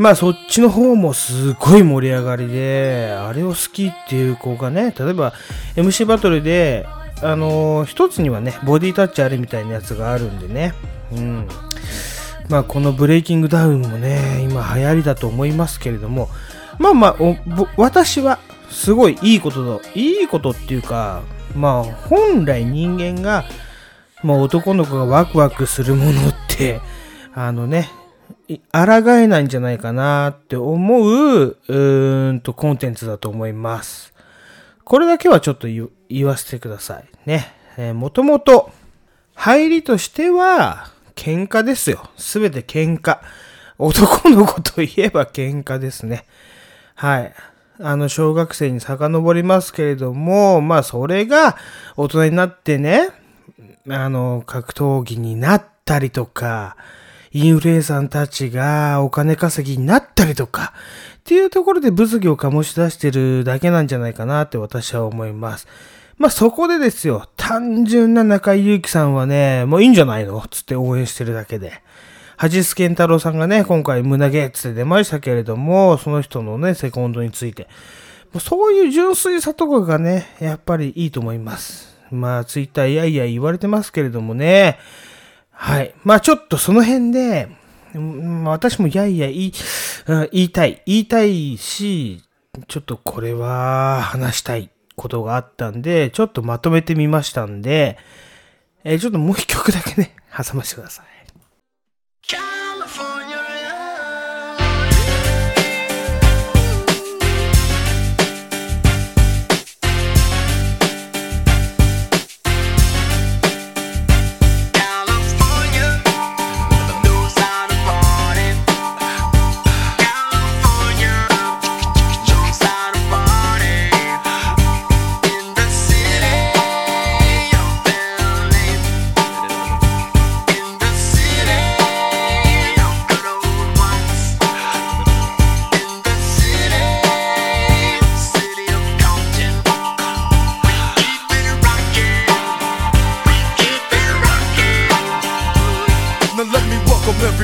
[0.00, 5.34] まあ、そっちの方もすごい盛り上がりで、あれを好きっていう子がね、例えば
[5.76, 6.86] MC バトルで、
[7.22, 10.72] あのー一つにはね、ボディタッチあれみたいなやつがあるんでね、
[11.12, 11.48] うん。
[12.48, 16.30] まあ、このブレイキングダウンもね、今流行りだと思いますけれども、
[16.78, 17.16] まあまあ、
[17.76, 18.38] 私は
[18.70, 21.20] すごいいいことだ、いいことっていうか、
[21.54, 23.44] まあ、本来人間が、
[24.22, 26.80] まあ、男の子がワクワクするものって、
[27.34, 27.90] あのね、
[28.72, 34.12] 抗えないんじゃないかなって思う、うーんと、コンテンツだと思います。
[34.84, 37.04] これだけはちょっと言わせてください。
[37.26, 37.52] ね。
[37.76, 38.70] えーもともと、
[39.34, 42.10] 入りとしては、喧嘩ですよ。
[42.16, 43.20] すべて喧嘩。
[43.78, 46.24] 男の子といえば喧嘩ですね。
[46.94, 47.34] はい。
[47.82, 51.56] あの、小学生に遡りますけれども、まあ、それが
[51.96, 53.08] 大人になってね、
[53.88, 56.76] あの、格闘技になったりとか、
[57.32, 60.72] インフルエンサーたちがお金稼ぎになったりとか、
[61.18, 65.68] っていうところで物議を醸し出してるだけなんじゃないかなって私は思います。
[66.18, 71.82] まあそこでですよ、単純な中井祐樹さんはね、もういいんじゃないのつって応援してるだけで。
[72.42, 77.68] 橋津健太郎さんがね、今回胸毛つって出ましたけれども、その人のね、セコンドについて。
[78.38, 81.96] そういう純粋さとかがね、やっぱりいいと思います。
[82.10, 84.78] まあ、ツイッターいやいや言われてますけれどもね。
[85.62, 85.94] はい。
[86.04, 87.48] まあ、ちょっとその辺で、
[88.44, 89.52] 私もいやいや言い、
[90.06, 90.82] 言いたい。
[90.86, 92.22] 言いたいし、
[92.66, 97.98] ちょっとこれは話したいことがあったんで、ちょっとまとめてみましたんで、
[98.84, 101.06] えーちょっともう一曲だけね、挟ませてください。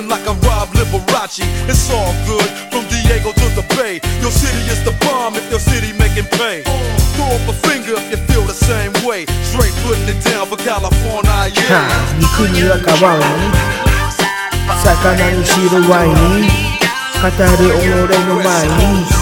[0.00, 1.44] looking like I robbed Liberace.
[1.68, 4.00] It's all good from Diego to the Bay.
[4.20, 6.62] Your city is the bomb if your city making pay.
[7.16, 9.26] Throw up a finger if you feel the same way.
[9.44, 11.88] Straight putting it down for California, yeah.
[12.18, 13.24] 肉には皮をね
[14.82, 17.32] 魚に白ワイン語る
[17.80, 17.86] 己
[18.26, 18.72] の前に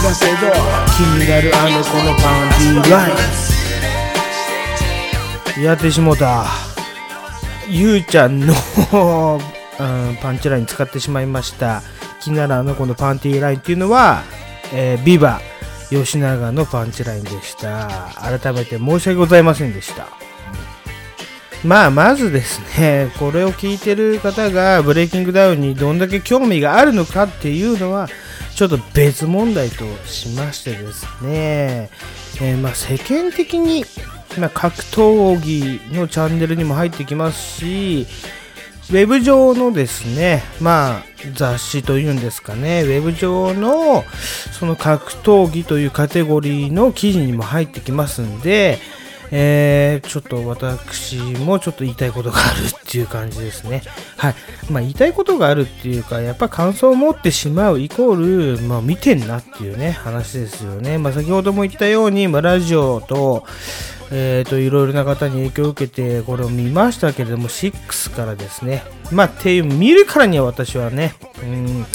[0.02, 0.46] だけど
[0.94, 3.10] 気になるあの子のパンティーライ
[5.60, 6.46] ンやってしもた
[7.66, 8.54] ゆうちゃんの、
[9.80, 11.82] うん、パンチライン使ってしまいました。
[12.20, 14.22] 気になるあの子のパンティーラインっていうのは、
[14.72, 15.40] えービバ
[15.90, 17.88] 吉永のパンチラインでした。
[18.16, 20.08] 改めて申し訳ございませんでした。
[21.64, 28.08] まあ、まずですね、これを聞いてる方がブレイキングダウンにどんだけ興味があるのかっていうのは、
[28.54, 31.90] ちょっと別問題としましてですね、
[32.40, 33.84] えーまあ世間的に、
[34.38, 38.06] まあ、格闘技のチャンネルにも入ってきますし、
[38.90, 41.02] ウェブ上のですね、まあ、
[41.34, 44.02] 雑誌というんですかね、ウェブ上の
[44.58, 48.78] その格闘技というカテゴリーの記事にも入ってきますんで、
[49.30, 53.82] えーちょっと私もちょっと言いたいことがあるっていう感じですね。
[54.16, 54.34] はい。
[54.70, 60.98] まあ言いたいことがあるっていうか、やっぱ感想を持ってしまうイコール、まあ見てんなっていうね、話ですよね。
[60.98, 63.44] まあ先ほども言ったように、まあラジオと、
[64.10, 68.82] えーと、いろいろな方に影響を受けて、これを見ましたけれども、6からですね。
[69.12, 71.86] まあ、っていう、見るからには私はね、うん、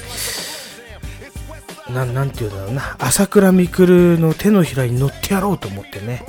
[1.94, 6.24] な、なんていうんだろうな、朝倉未来の手のひらに乗ってやろうと思ってね。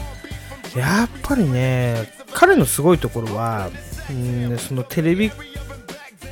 [0.74, 3.70] やっぱりね、彼のすごいところは、
[4.10, 5.30] うん、そのテレビ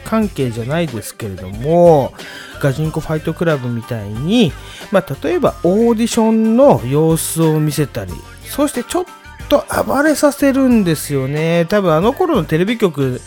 [0.04, 2.12] 関係じゃないですけれども、
[2.60, 4.52] ガチンコファイトクラブみたいに、
[4.90, 8.12] まあ、例えばオーディションの様子を見せたり、
[8.44, 9.04] そしてちょっ
[9.48, 11.66] と暴れさせるんですよね。
[11.68, 13.20] 多分あの頃のテレビ局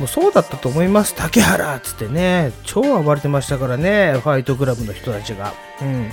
[0.00, 1.14] もそうだったと思います。
[1.14, 5.54] 竹原っつってね、超暴れてましたからね、ファイトクラブの人たちが。
[5.82, 6.10] うん。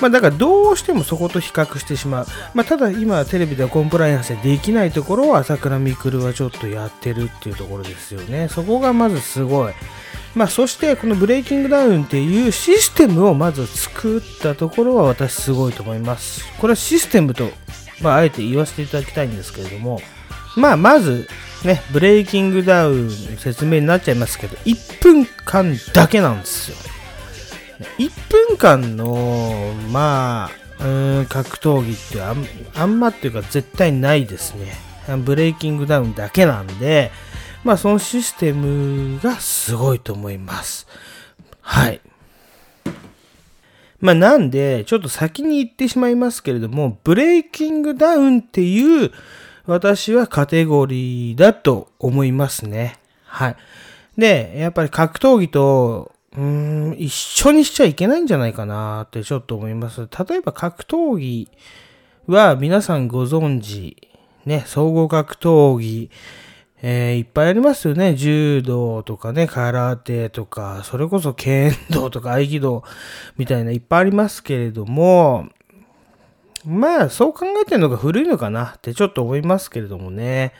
[0.00, 2.26] まあだからどうしてもそこと比較してしまう。
[2.54, 8.48] まあただ今テレビではコンプライアンスでできないところを朝倉未来はちょっとやってるっていうところですよね。
[8.48, 9.72] そこがまずすごい。
[10.34, 16.44] まあそしてこのブレイキングダウンっていうシステムをまず作ったところは私すごいと思います。
[16.58, 17.48] これはシステムと、
[18.02, 20.00] まああえて言わせていただきたいんですけれども、
[20.56, 21.26] まあまず
[21.64, 26.76] ね、ブレイキングダウン説明になっちゃいますけど、1分間だけなんですよ。
[27.98, 30.50] 1分間の、まあ、
[30.80, 34.74] うーん格闘技ってあんあんまっていうか絶対ないですね。
[35.24, 37.10] ブレイキングダウンだけなんで、
[37.64, 40.86] まあそのシステムがすごいと思います。
[41.60, 42.00] はい。
[44.00, 49.12] まあなんで、ちょっと先に言ってしまいますけれども、ブレイキングダウンっていう
[49.66, 52.98] 私はカテゴリーだと思いますね。
[53.24, 53.56] はい。
[54.16, 60.02] で、やっぱり格闘技と、うーん、一緒にしちゃいけないんじゃないかなってちょっと思います。
[60.28, 61.48] 例えば格闘技
[62.26, 63.96] は皆さんご存知、
[64.44, 66.10] ね、総合格闘技、
[66.82, 68.14] えーいっぱいありますよね。
[68.14, 72.84] 柔道とかね、空手とか、それこそ剣道とか合気道
[73.38, 75.48] みたいないっぱいありますけれども、
[76.66, 80.52] まあ、そう考えてるのが古いのかなってちょっと思いますけれどもね。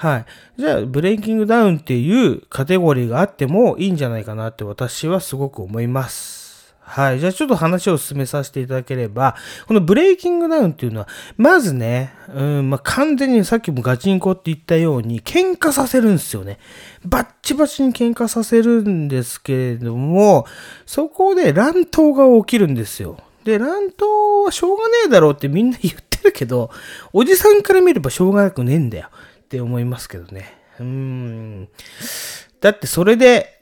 [0.00, 0.24] はい。
[0.56, 6.74] じゃあ、ブレイキングダウンっていうカテゴリーがあってもいいんじゃないかなって私はすごく思います。
[6.80, 7.20] はい。
[7.20, 9.36] じゃあちょっと話を進めさせていただければ、
[9.68, 16.58] このブレイキングダウンっていうのは、まずね、うん、まあ、完全にさっきもガチンコって言ったように、喧嘩させるんですよね。
[17.04, 20.46] バッチバチに喧嘩させるんですけれども、
[20.86, 23.18] そこで乱闘が起きるんですよ。
[23.44, 26.70] で、乱闘はしょうがねえだろうってみんな言ってるけど、
[27.12, 29.10] おじさんから見ればしょうがなくねえんだよ
[29.50, 30.56] って思いますけどね。
[30.78, 31.68] うん。
[32.60, 33.60] だってそれで、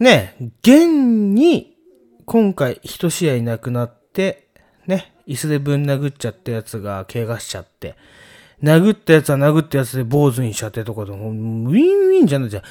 [0.00, 0.86] ね、現
[1.34, 1.76] に
[2.24, 4.48] 今回一試合なくなって、
[4.86, 7.96] ね、椅子でぶん殴っちゃったやつが怪我しちゃって、
[8.62, 12.62] 殴ったやつは殴ったやつで坊主にしちゃってとかでも、ウィンウィンじゃないじゃん。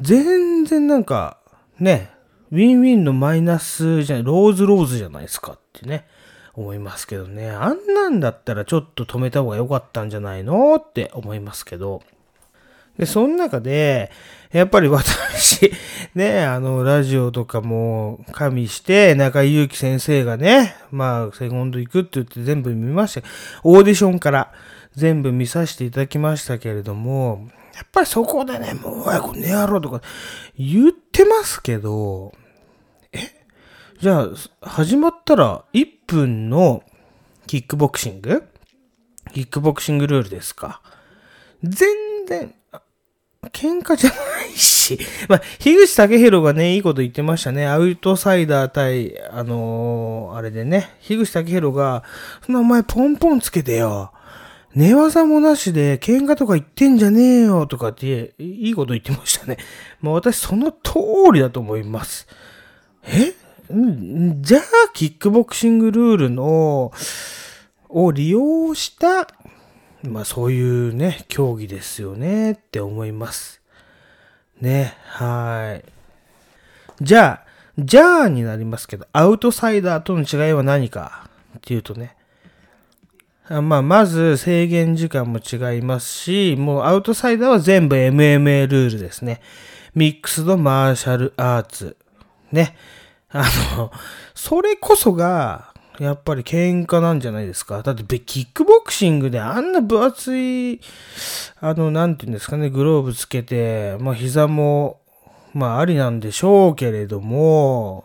[0.00, 1.38] 全然なんか、
[1.80, 2.12] ね、
[2.52, 6.06] ウィンウィンのマイナスじゃない、ローズローズじゃないですかってね、
[6.54, 7.50] 思いますけどね。
[7.50, 10.76] あんなんだったらちょっと止めた方が良かったんじゃないの？
[10.76, 12.02] って思いますけど。
[12.98, 14.10] で、その中で、
[14.52, 15.72] やっぱり私、
[16.14, 23.26] ね、あの、ラジオとかも加味して、中井祐樹先生がね、まあ、セコンド行くって言って全部見ました。
[23.64, 24.52] オーディションから
[24.94, 30.02] 全部見させていただきましたけれども、やっぱりそこでね、もう、おい、この野郎とか
[30.58, 32.34] 言ってますけど、
[33.12, 33.41] え？
[34.02, 36.82] じゃあ、始まったら1分の
[37.46, 38.42] キックボクシング？
[39.32, 40.82] キックボクシングルールですか？
[41.62, 41.86] 全
[42.26, 42.52] 然、
[43.52, 44.98] 喧嘩じゃないし、
[45.30, 47.68] まあ、樋口武宏がね、いいこと言ってましたね。
[47.68, 52.02] アウトサイダー対、あのーあれでね、樋口武宏が、
[52.44, 54.10] そんなお前ポンポンつけてよ。
[54.74, 59.58] 寝技もなしで喧嘩とか言ってんじゃねえよとかって、いいこと言ってましたね。
[60.00, 60.94] まあ私その通
[61.32, 62.26] りだと思います。
[63.04, 63.34] え？
[63.70, 66.92] じゃあ、キックボクシングルールの、
[67.88, 69.28] を利用した、
[70.02, 70.60] まあそうい
[70.90, 73.60] うね、競技ですよねって思います。
[74.60, 75.92] ね、はい。
[77.00, 82.16] じゃあ、じゃあになりますけど、アウトサイダーとの違いは何かっていうとね、
[83.48, 89.40] まあ、まず制限時間も違いますし、もうアウトサイダーは全部 MMA ルールですね。
[89.94, 91.96] ミックスドマーシャルアーツ。
[92.50, 92.76] ね。
[93.32, 93.44] あ
[93.76, 93.90] の、
[94.34, 97.82] それこそが、やっぱり喧嘩なんじゃないですか。
[97.82, 100.80] だって、キックボクシングであんな分厚い、
[101.60, 105.00] あの、なんていうんですかね、グローブつけて、まあ、膝も、
[105.52, 108.04] まあ、ありなんでしょうけれども、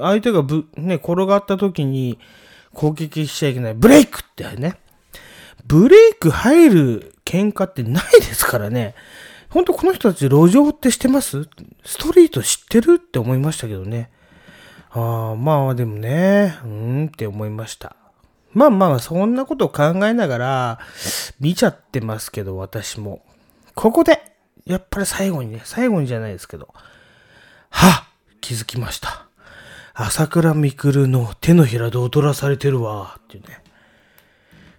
[0.00, 2.18] 相手がぶ、ね、転がった時に
[2.72, 3.74] 攻撃しちゃいけない。
[3.74, 4.78] ブレイクってね。
[5.66, 8.94] ブレイク入る喧嘩ってないですからね。
[9.50, 11.48] ほんとこの人たち路上って知ってます？
[11.84, 12.94] ストリート知ってる？
[12.96, 14.10] って思いましたけどね。
[14.94, 17.96] ああ、まあでもね、うんって思いました。
[18.52, 20.78] まあまあ、そんなことを考えながら
[21.40, 23.24] 見ちゃってますけど、私も。
[23.74, 24.22] ここで、
[24.64, 26.72] やっぱり最後にね、最後にじゃないですけど、
[27.70, 28.08] はっ
[28.40, 29.26] 気づきました。
[29.94, 33.62] 朝倉未来の手のひらで踊らされてるわ、っていうね。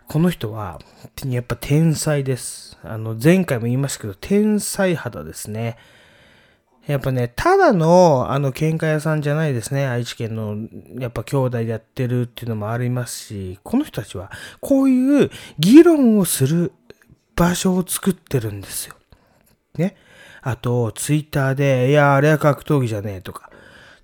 [0.07, 0.79] この人は、
[1.25, 2.77] やっぱ天才です。
[2.83, 5.77] あの、前回も言いましたけど、天才肌ですね。
[6.87, 9.87] やっぱね、ただの、あの、喧嘩屋さんじゃないですね。
[9.87, 10.55] 愛知県の、
[10.99, 14.31] やっぱ兄弟でやってるっていうのもありますし、この人たちは、
[14.61, 16.73] こういう議論をする
[17.35, 18.95] 場所を作ってるんですよ。
[19.77, 19.95] ね。
[20.41, 23.49] あと、ツイッターで、いや、あれは格闘技じゃねえとか、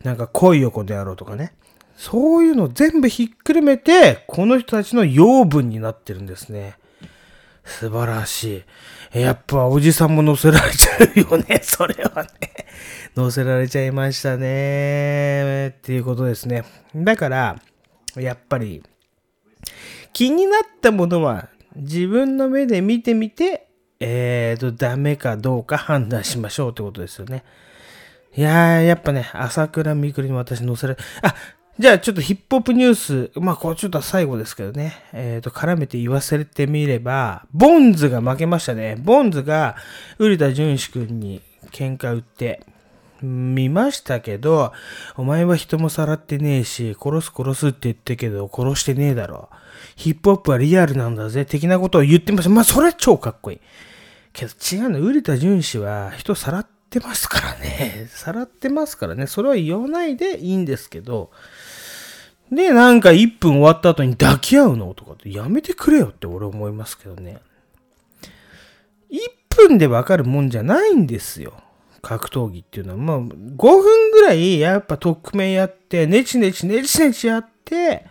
[0.04, 1.54] なんか来いよ、この野郎とかね。
[1.96, 6.80] そういうの全部ひっくるめて、この人たちの養分になってるんですね。
[7.64, 8.64] 素晴らしい。
[9.14, 12.30] やっぱおじさんも乗せられちゃうよね、 それはね。
[13.16, 15.76] 乗せられちゃいましたね。
[15.78, 16.64] っていうことですね。
[16.96, 17.62] だから、
[18.16, 18.82] やっぱり、
[20.14, 23.68] 気になったものは自分の目で見てみて、
[24.00, 27.44] えーと、ダメかどうか判断しましょうってことですよね。
[28.36, 31.36] いやー、やっぱね、朝倉未来に私乗せられ、あ、
[31.82, 38.98] じゃあちょっとヒップホップニュース、まあこれちょっと最後ですけどね、えーと、絡めて言わせてみれば、ボンズが負けましたね。
[39.00, 39.76] ボンズが、
[40.20, 42.64] 瓜田淳史君に喧嘩売って、
[43.24, 44.74] 見ましたけど、
[45.18, 49.50] お前は人もさらってねえし、殺す殺すって言ってけど、殺してねえだろ。
[49.96, 52.52] ヒップホップはリアルなんだぜ、的なことを言ってました。
[52.52, 53.60] まあ、それは超かっこいい。
[54.34, 58.08] けど違うの、瓜田淳史は人さらってますからね。
[58.12, 59.26] さらってますからね。
[59.26, 61.32] それは言わないでいいんですけど。
[62.52, 67.40] で、なんか1分終わった後に抱き合うのとかってやめてくれよって俺思いますけどね。
[69.10, 71.54] 1分でわかるもんじゃないんですよ。
[72.02, 72.98] 格闘技っていうのは。
[72.98, 78.06] まあ、5分ぐらいやっぱ特命やって、ネチネチネチネチやって、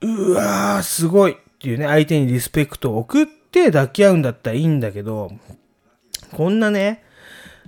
[0.00, 5.30] うわー、すごいっていうね、相手にリスペクトを送って抱き合うんだったらいいんだけど、
[6.32, 7.04] こんなね、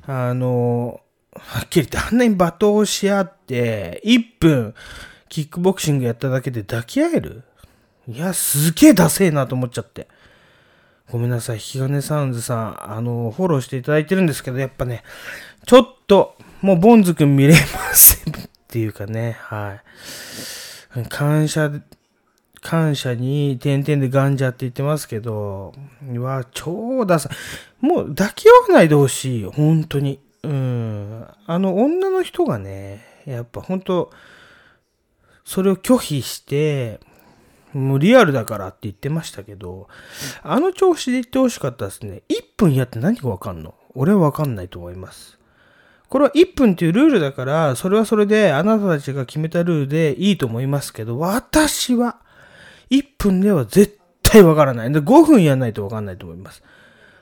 [0.07, 1.01] あの、
[1.33, 4.75] はっきり言ってあんなに罵倒し合って、1分、
[5.29, 7.43] キックボクシングやっただけで抱き合える？
[8.09, 10.09] いや、すげえダセえなと思っちゃって。
[11.11, 15.05] ごめんなさい、引き金サウンズさん、あの、フォローしていただいてるんですけど、やっぱね、
[15.65, 19.81] ちょっと、もうボンズくん見れませんっていうかね、は
[20.97, 21.09] い。
[21.09, 21.71] 感謝、
[22.61, 25.75] 感謝に点々でガンジャって言ってますけど、
[26.13, 27.31] うわ、超ダサ。
[27.81, 30.19] もう抱き合わないでほしいよ、本当に。
[30.43, 31.27] うん。
[31.47, 34.11] あの、女の人がね、やっぱ本当
[35.47, 36.99] それを拒否して、
[37.73, 39.87] もうリアルだからって言ってましたけど、
[40.43, 42.23] あの調子で言ってほしかったですね。
[42.29, 43.75] 1分やって何がわかんの？
[43.95, 45.39] 俺はわかんないと思います。
[46.09, 52.19] これは1分っていうルールだから、それはそれであなたたちが決めたルールでいいと思いますけど、私は
[52.91, 54.93] 1分では絶対わからない。
[54.93, 56.63] で5分やんないとわかんないと思います。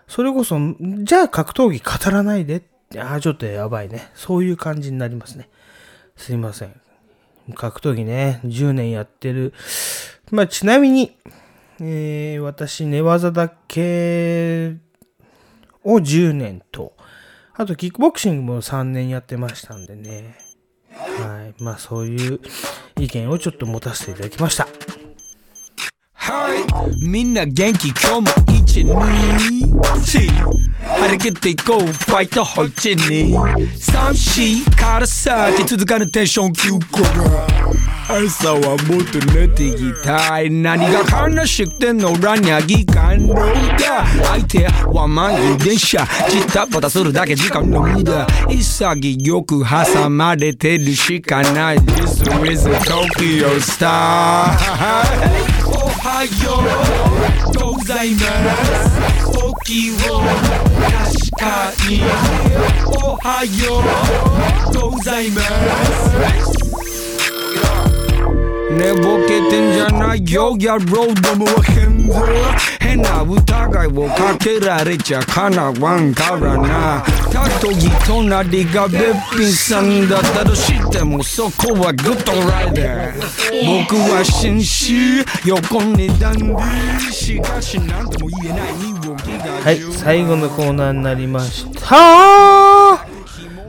[0.09, 2.63] それこそ、じゃあ格闘技語らないで、
[2.97, 4.11] ああ、ちょっとやばいね。
[4.15, 5.51] そういう感じになりますね。
[6.17, 6.81] すいません。
[7.55, 9.53] 格闘技ね、10年やってる。
[10.31, 11.17] まあ、ちなみに、
[11.81, 14.77] えー私、寝技だけ
[15.83, 16.95] を10年と、
[17.55, 20.37] あと、キックボクシングも3年やってましたんでね。
[20.91, 21.63] はい。
[21.63, 22.41] まあ、そういう
[22.99, 24.67] 意見をちょっと持たせていただきました。
[26.15, 27.89] はいみんな元気？
[27.91, 28.95] 今日も一日
[30.85, 31.87] 張り切っていこう。
[31.87, 33.35] ファイトホイチに。
[33.79, 36.79] 三四から先続かぬテンション急降
[38.07, 40.51] 朝はもっと寝ていきたい。
[40.51, 44.07] 何が話してんの裏にゃぎ感動だ。
[44.25, 48.27] 相手は満員電車ジタバタするだけ時間の無駄。
[48.49, 51.79] 潔く挟まれてるしかない。
[51.79, 54.53] This is Tokyo Star
[55.67, 59.34] おはようございます。
[59.65, 62.03] 時を確かに。
[63.03, 63.81] おはよ
[64.89, 66.54] うございます。
[68.75, 72.23] 寝ぼけてんじゃないよやろうどもは変だ
[72.81, 77.05] 変な疑いをかけられちゃかなわんからな。
[77.33, 79.01] 格闘技隣がべっ
[79.37, 83.85] ぴんさんだったとしてもそこはグッドライダー。
[83.89, 93.07] 僕は紳士横にダンディーしかし何とも言えない身動きがはい、最後のコーナーになりました。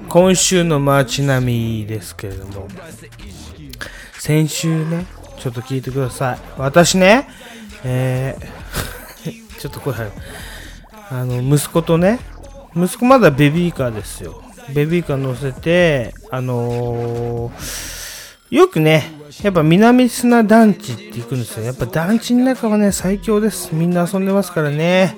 [0.09, 2.67] 今週の街並みですけれども、
[4.25, 5.05] 先週ね、
[5.37, 6.39] ちょっと聞いてください。
[6.57, 7.27] 私ね、
[7.83, 9.97] えー ちょっとこれ、
[11.11, 12.17] あの、息子とね、
[12.75, 14.41] 息子まだベビーカーですよ。
[14.73, 19.11] ベビーカー乗せて、あのーよくね、
[19.43, 21.63] やっぱ南砂団地って行くんですよ。
[21.65, 23.69] やっぱ団地の中はね、最強です。
[23.73, 25.15] みんな遊んでますからね。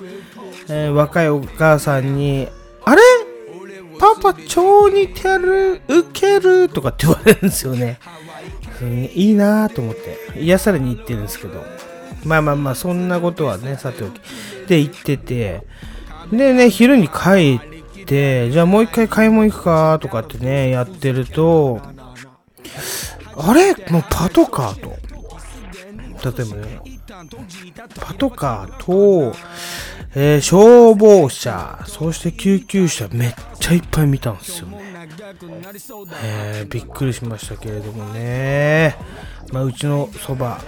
[0.68, 2.46] えー若いお母さんに、
[2.84, 3.00] あれ？
[3.98, 6.68] パパ超似てる、ウケる？
[6.68, 7.98] とかって言われるんですよね。
[8.84, 11.64] いいなぁと思って、癒されに行ってるんですけど。
[12.24, 14.20] まあまあまあ、そんなことはね、さておき。
[14.66, 15.62] で、行ってて、
[16.32, 17.60] でね、昼に帰
[18.02, 21.80] って、じゃあもう一回買い物行くかとかってね、やってると、
[23.36, 23.74] あれ？
[23.90, 24.96] もうパトカーと。
[26.24, 26.80] 例えばね、
[28.00, 29.36] パトカーと、
[30.16, 34.87] えー消防車、そして救急車めっちゃいっぱい見たんですよね。
[36.22, 38.96] えーびっくりしましたけれどもね、
[39.52, 40.60] まあ、うちのそば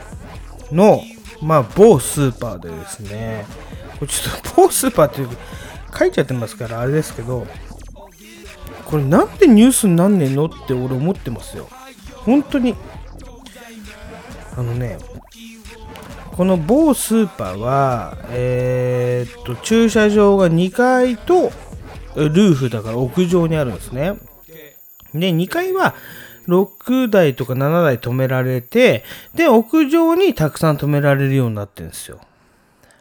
[0.71, 1.03] の、
[1.43, 3.47] まあ、某スーパーでですね、
[3.99, 5.37] これちょっと某スーパーって
[5.99, 7.47] 書いちゃってますからあれですけど、
[8.85, 11.69] これなんでニュースになんねんのって俺思ってますよ。
[12.25, 12.75] 本当に。
[14.57, 14.99] あのね、
[16.33, 21.53] この某スーパーは、えーっと、駐車場が2階と
[22.17, 24.15] ルーフだから屋上にあるんですね。
[25.15, 25.95] で、2階は
[26.49, 29.05] 6台とか7台止められて、
[29.35, 32.21] で、屋上にたくさん止められるようになってるんですよ。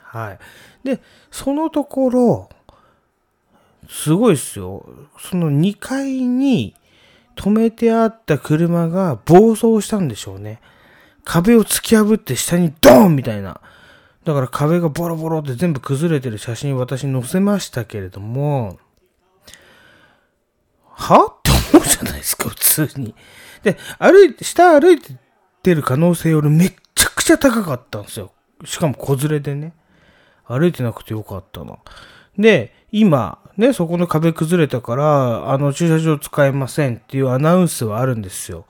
[0.04, 0.40] はい。
[0.84, 1.02] で、
[1.32, 2.50] そのところ、
[3.90, 4.86] すごいですよ。
[5.20, 6.76] その2階に
[7.36, 10.62] 止めてあった車が暴走したんでしょうね。
[11.24, 13.62] 壁を突き破って下にドーンみたいな。
[14.26, 18.78] だから壁がボロボロって全部崩れてる写真私載せましたけれども、
[20.92, 21.39] は？
[21.74, 23.16] 思うじゃないですか、普通に。
[23.64, 25.00] で、歩いて、下歩い
[25.64, 28.32] てる可能性よりめっちゃくちゃ高かったんですよ。
[28.66, 29.74] しかも子連れでね。
[30.46, 31.78] 歩いてなくてよかったな。
[32.38, 38.66] で、今、ね、そこの壁崩れたから、あの、駐車場使えませんっていうアナウンスはあるんですよ。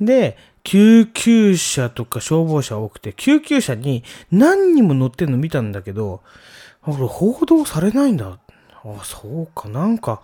[0.00, 6.22] で、救急車とか消防車多くて、救急車に何人も乗ってんの見たんだけど、
[6.82, 8.38] あこれ報道されないんだ。
[8.84, 10.22] あ、そうか、なんか、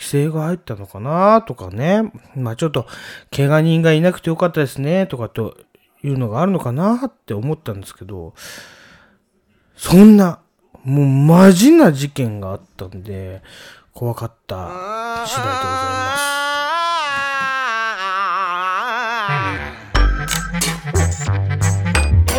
[0.00, 2.10] 規制が入ったのかなとかね。
[2.34, 2.86] まあちょっと、
[3.30, 5.58] 怪我人がいなくてよかったですね、とかと
[6.02, 8.32] いうのがあるのかなって思ったんですけど、
[9.76, 10.40] そんな、
[10.84, 13.42] もうマジな事件があったんで、
[13.92, 16.16] 怖かった次第でございま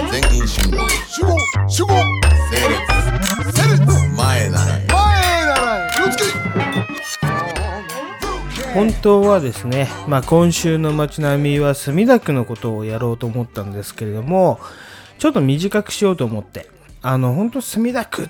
[0.10, 0.22] す。
[0.30, 0.90] 全員集合。
[0.90, 1.38] 集合。
[1.70, 2.21] 集合。
[8.74, 14.62] 本当はですね、まあ、今週の街並みは墨田区のことをやろうと思ったんですけれども、
[15.20, 16.70] ちょっと短くしようと思って、
[17.02, 18.30] あの、本当墨田区、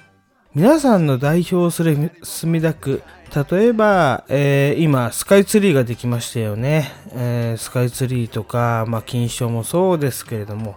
[0.56, 3.04] 皆さんの代表する墨田区、
[3.52, 6.92] 例えば、えー今、スカイツリーができましたよね。
[7.14, 10.76] えースカイツリーとか、まあ、金賞もそうですけれども、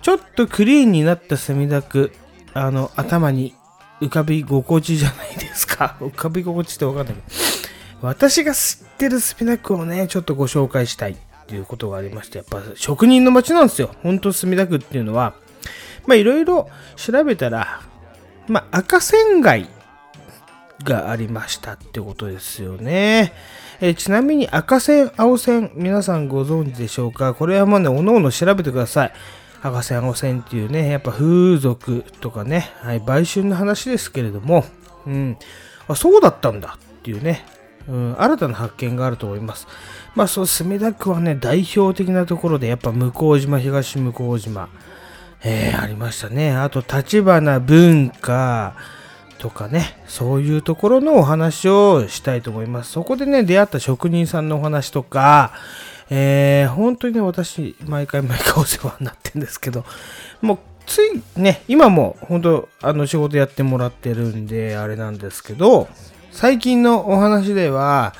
[0.00, 2.12] ちょっとクリーンになった墨田区、
[2.54, 3.54] あの、頭に
[4.00, 5.96] 浮かび心地じゃないですか。
[6.00, 7.65] 浮かび心地ってわかんないけど。
[8.02, 11.16] 私が知ってるスピナックをね、ちょっとご紹介したいっ
[11.46, 13.90] ていうことがありまして、やっぱ職人の街なんですよ。
[14.02, 15.34] 本当墨田区っていうのは。
[16.06, 17.80] まあいろいろ調べたら、
[18.46, 19.68] まあ赤線街
[20.84, 23.32] がありましたってことですよね。
[23.80, 27.34] えちなみに赤線、青線、皆さんご存知でしょうか？
[27.34, 29.12] これはもうね、おのおの調べてください。
[29.62, 34.64] 赤線、青線っていうね、やっぱ風俗とかね、はい、売春の話ですけれども、
[35.06, 35.36] うん、
[35.88, 37.44] あ、そうだったんだっていうね、
[37.88, 39.66] うん、新たな発見があると思います。
[40.14, 44.68] まあ、そう、墨田区はね、代表的なところで、やっぱ向島、東向島、
[45.44, 46.52] えー、ありましたね。
[46.52, 48.74] あと、立花文化
[49.38, 52.92] とかね、そういうところのお話をしたいと思います。
[52.92, 55.52] そこでね、出会った職人さんのお話とか、
[56.08, 59.84] えー、本当にね、私、毎回毎回お世話になってるんですけど、
[60.40, 65.88] もう、ついね、今も本当、あの、仕事やってもらってるんで、あれなんですけど、
[66.36, 68.12] 最近のお話では、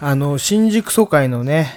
[0.00, 1.76] あの、新宿疎開のね、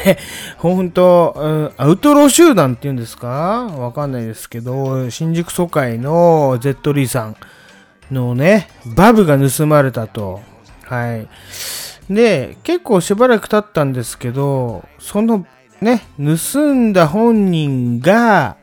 [0.58, 3.70] 本当、うんアウトロー集団っていうんですか？
[3.78, 7.36] わかんないですけど、新宿疎開の Z リーさん
[8.12, 10.42] のね、バブが盗まれたと。
[10.84, 11.26] はい。
[12.12, 15.46] で、結構しばらく経ったんですけど、その
[15.80, 18.56] ね、盗んだ本人が、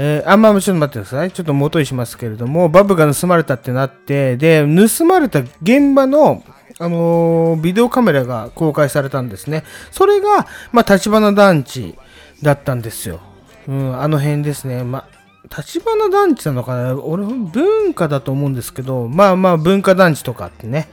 [0.00, 1.32] えーあ、まあ、ちょっと待ってください。
[1.32, 6.44] ちょっと元にしますけれども、バブが盗まれたってなって、で、盗まれた現場の、
[6.78, 9.64] あのービデオカメラが公開されたんですね。
[9.90, 11.98] それが、まあ、立花団地
[12.42, 13.18] だったんですよ。
[13.66, 14.84] うん、あの辺ですね。
[14.84, 15.08] ま
[15.50, 16.94] あ、立花団地なのかな？
[16.94, 20.88] 俺、文化だと思うんですけど、まあまあ、文化団地とかってね、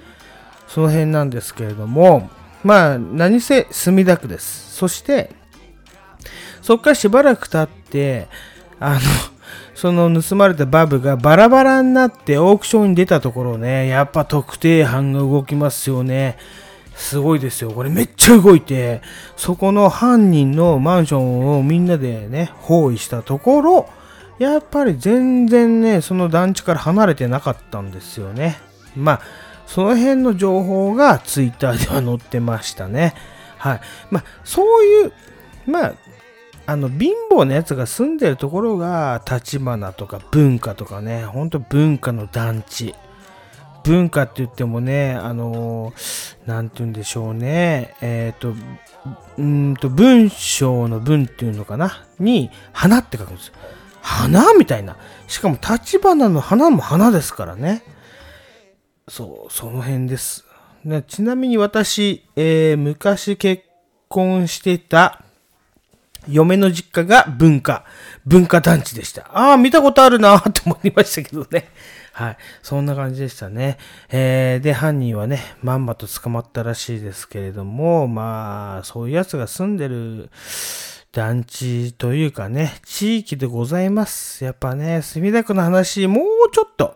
[0.68, 2.32] その辺なんですけれども、
[2.64, 4.76] まあ、何せ墨田区です。
[4.76, 5.30] そして、
[6.64, 8.28] そこからしばらく経って、
[8.80, 9.00] あの、
[9.76, 16.38] その盗まれたバブがバラバラになってオークションに出たところね、やっぱ特定班が動きますよね。
[16.96, 17.72] すごいですよ。
[17.72, 19.02] これめっちゃ動いて、
[19.36, 23.90] そこの犯人のマンションをみんなでね、包囲したところ、
[24.40, 28.60] やっぱり全然ね、その団地から離れてなかったんですよね。
[28.96, 29.22] まあ、
[29.68, 33.14] その辺の情報がツイッターでは載ってましたね。
[33.58, 33.82] はい。
[34.10, 35.14] まあ、そういう、
[35.68, 35.94] まあ、
[36.68, 42.96] あの、貧乏なやつが住んでるところが、立花とか文化とかね、ほんと文化の団地。
[43.84, 48.56] 文化って言ってもね、あのー、なんて言うんでしょうね、えっ、ー、と、
[49.38, 52.04] うんと、文章の文っていうのかな？
[52.20, 53.54] に、花って書くんですよ。
[54.02, 54.98] 花みたいな。
[55.28, 57.84] しかも、立花の花も花ですからね。
[59.08, 60.46] そう、その辺です。
[61.08, 63.64] ちなみに私、えー、昔結
[64.08, 65.25] 婚してた
[66.28, 67.86] 嫁の実家が文化、
[68.26, 69.30] 文化団地でした。
[69.34, 71.70] ああ、見たことあるなって 思いましたけどね。
[72.14, 72.38] はい。
[72.62, 73.78] そんな感じでしたね。
[74.10, 80.30] えー、で、犯人はね、まんまと捕まったらしいですけれども、まあ、そういうやつが住んでる
[81.12, 84.44] 団地というかね、地域でございます。
[84.44, 86.96] やっぱね、墨田区の話、もうちょっと、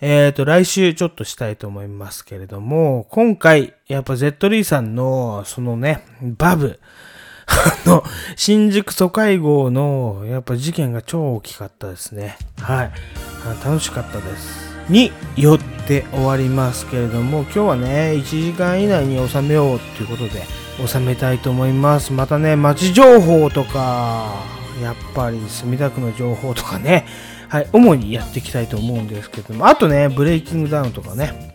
[0.00, 6.78] えっ、ー、と、来週ちょっとしたいと思いますけれども、今回、やっぱ Z リーさんの、そのね、バブ、
[7.46, 8.04] あの、
[8.36, 12.36] 新宿疎開号の、やっぱ事件が超大きかったですね。
[12.60, 12.92] はい。
[13.64, 14.74] 楽しかったです。
[14.88, 20.42] によって終わりますけれども、今日はね、1時間以内に収めようっていうことで、
[20.86, 22.12] 収めたいと思います。
[22.12, 24.44] またね、街情報とか、
[24.82, 27.06] やっぱり墨田区の情報とかね、
[27.48, 31.54] はい、主にやっていきたいと思うんですけども、あとね、ブレイキングダウンとかね、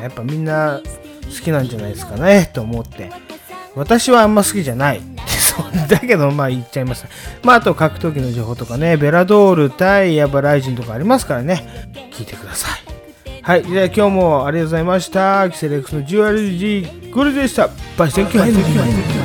[0.00, 0.80] やっぱみんな
[1.24, 3.10] 好きなんじゃないですかね、と思って、
[3.74, 5.02] 私はあんま好きじゃない。
[5.88, 7.08] だけど、まあ言っちゃいました。
[7.42, 12.80] まああと格闘技の情報とかね、ベラドール対ヤバライジンとかありますからね、聞いてください。
[13.42, 13.64] はい。
[13.64, 15.48] じゃあ今日もありがとうございました。
[15.50, 17.68] キセレックスの 10RG これでした。
[17.96, 19.19] バイセンキュー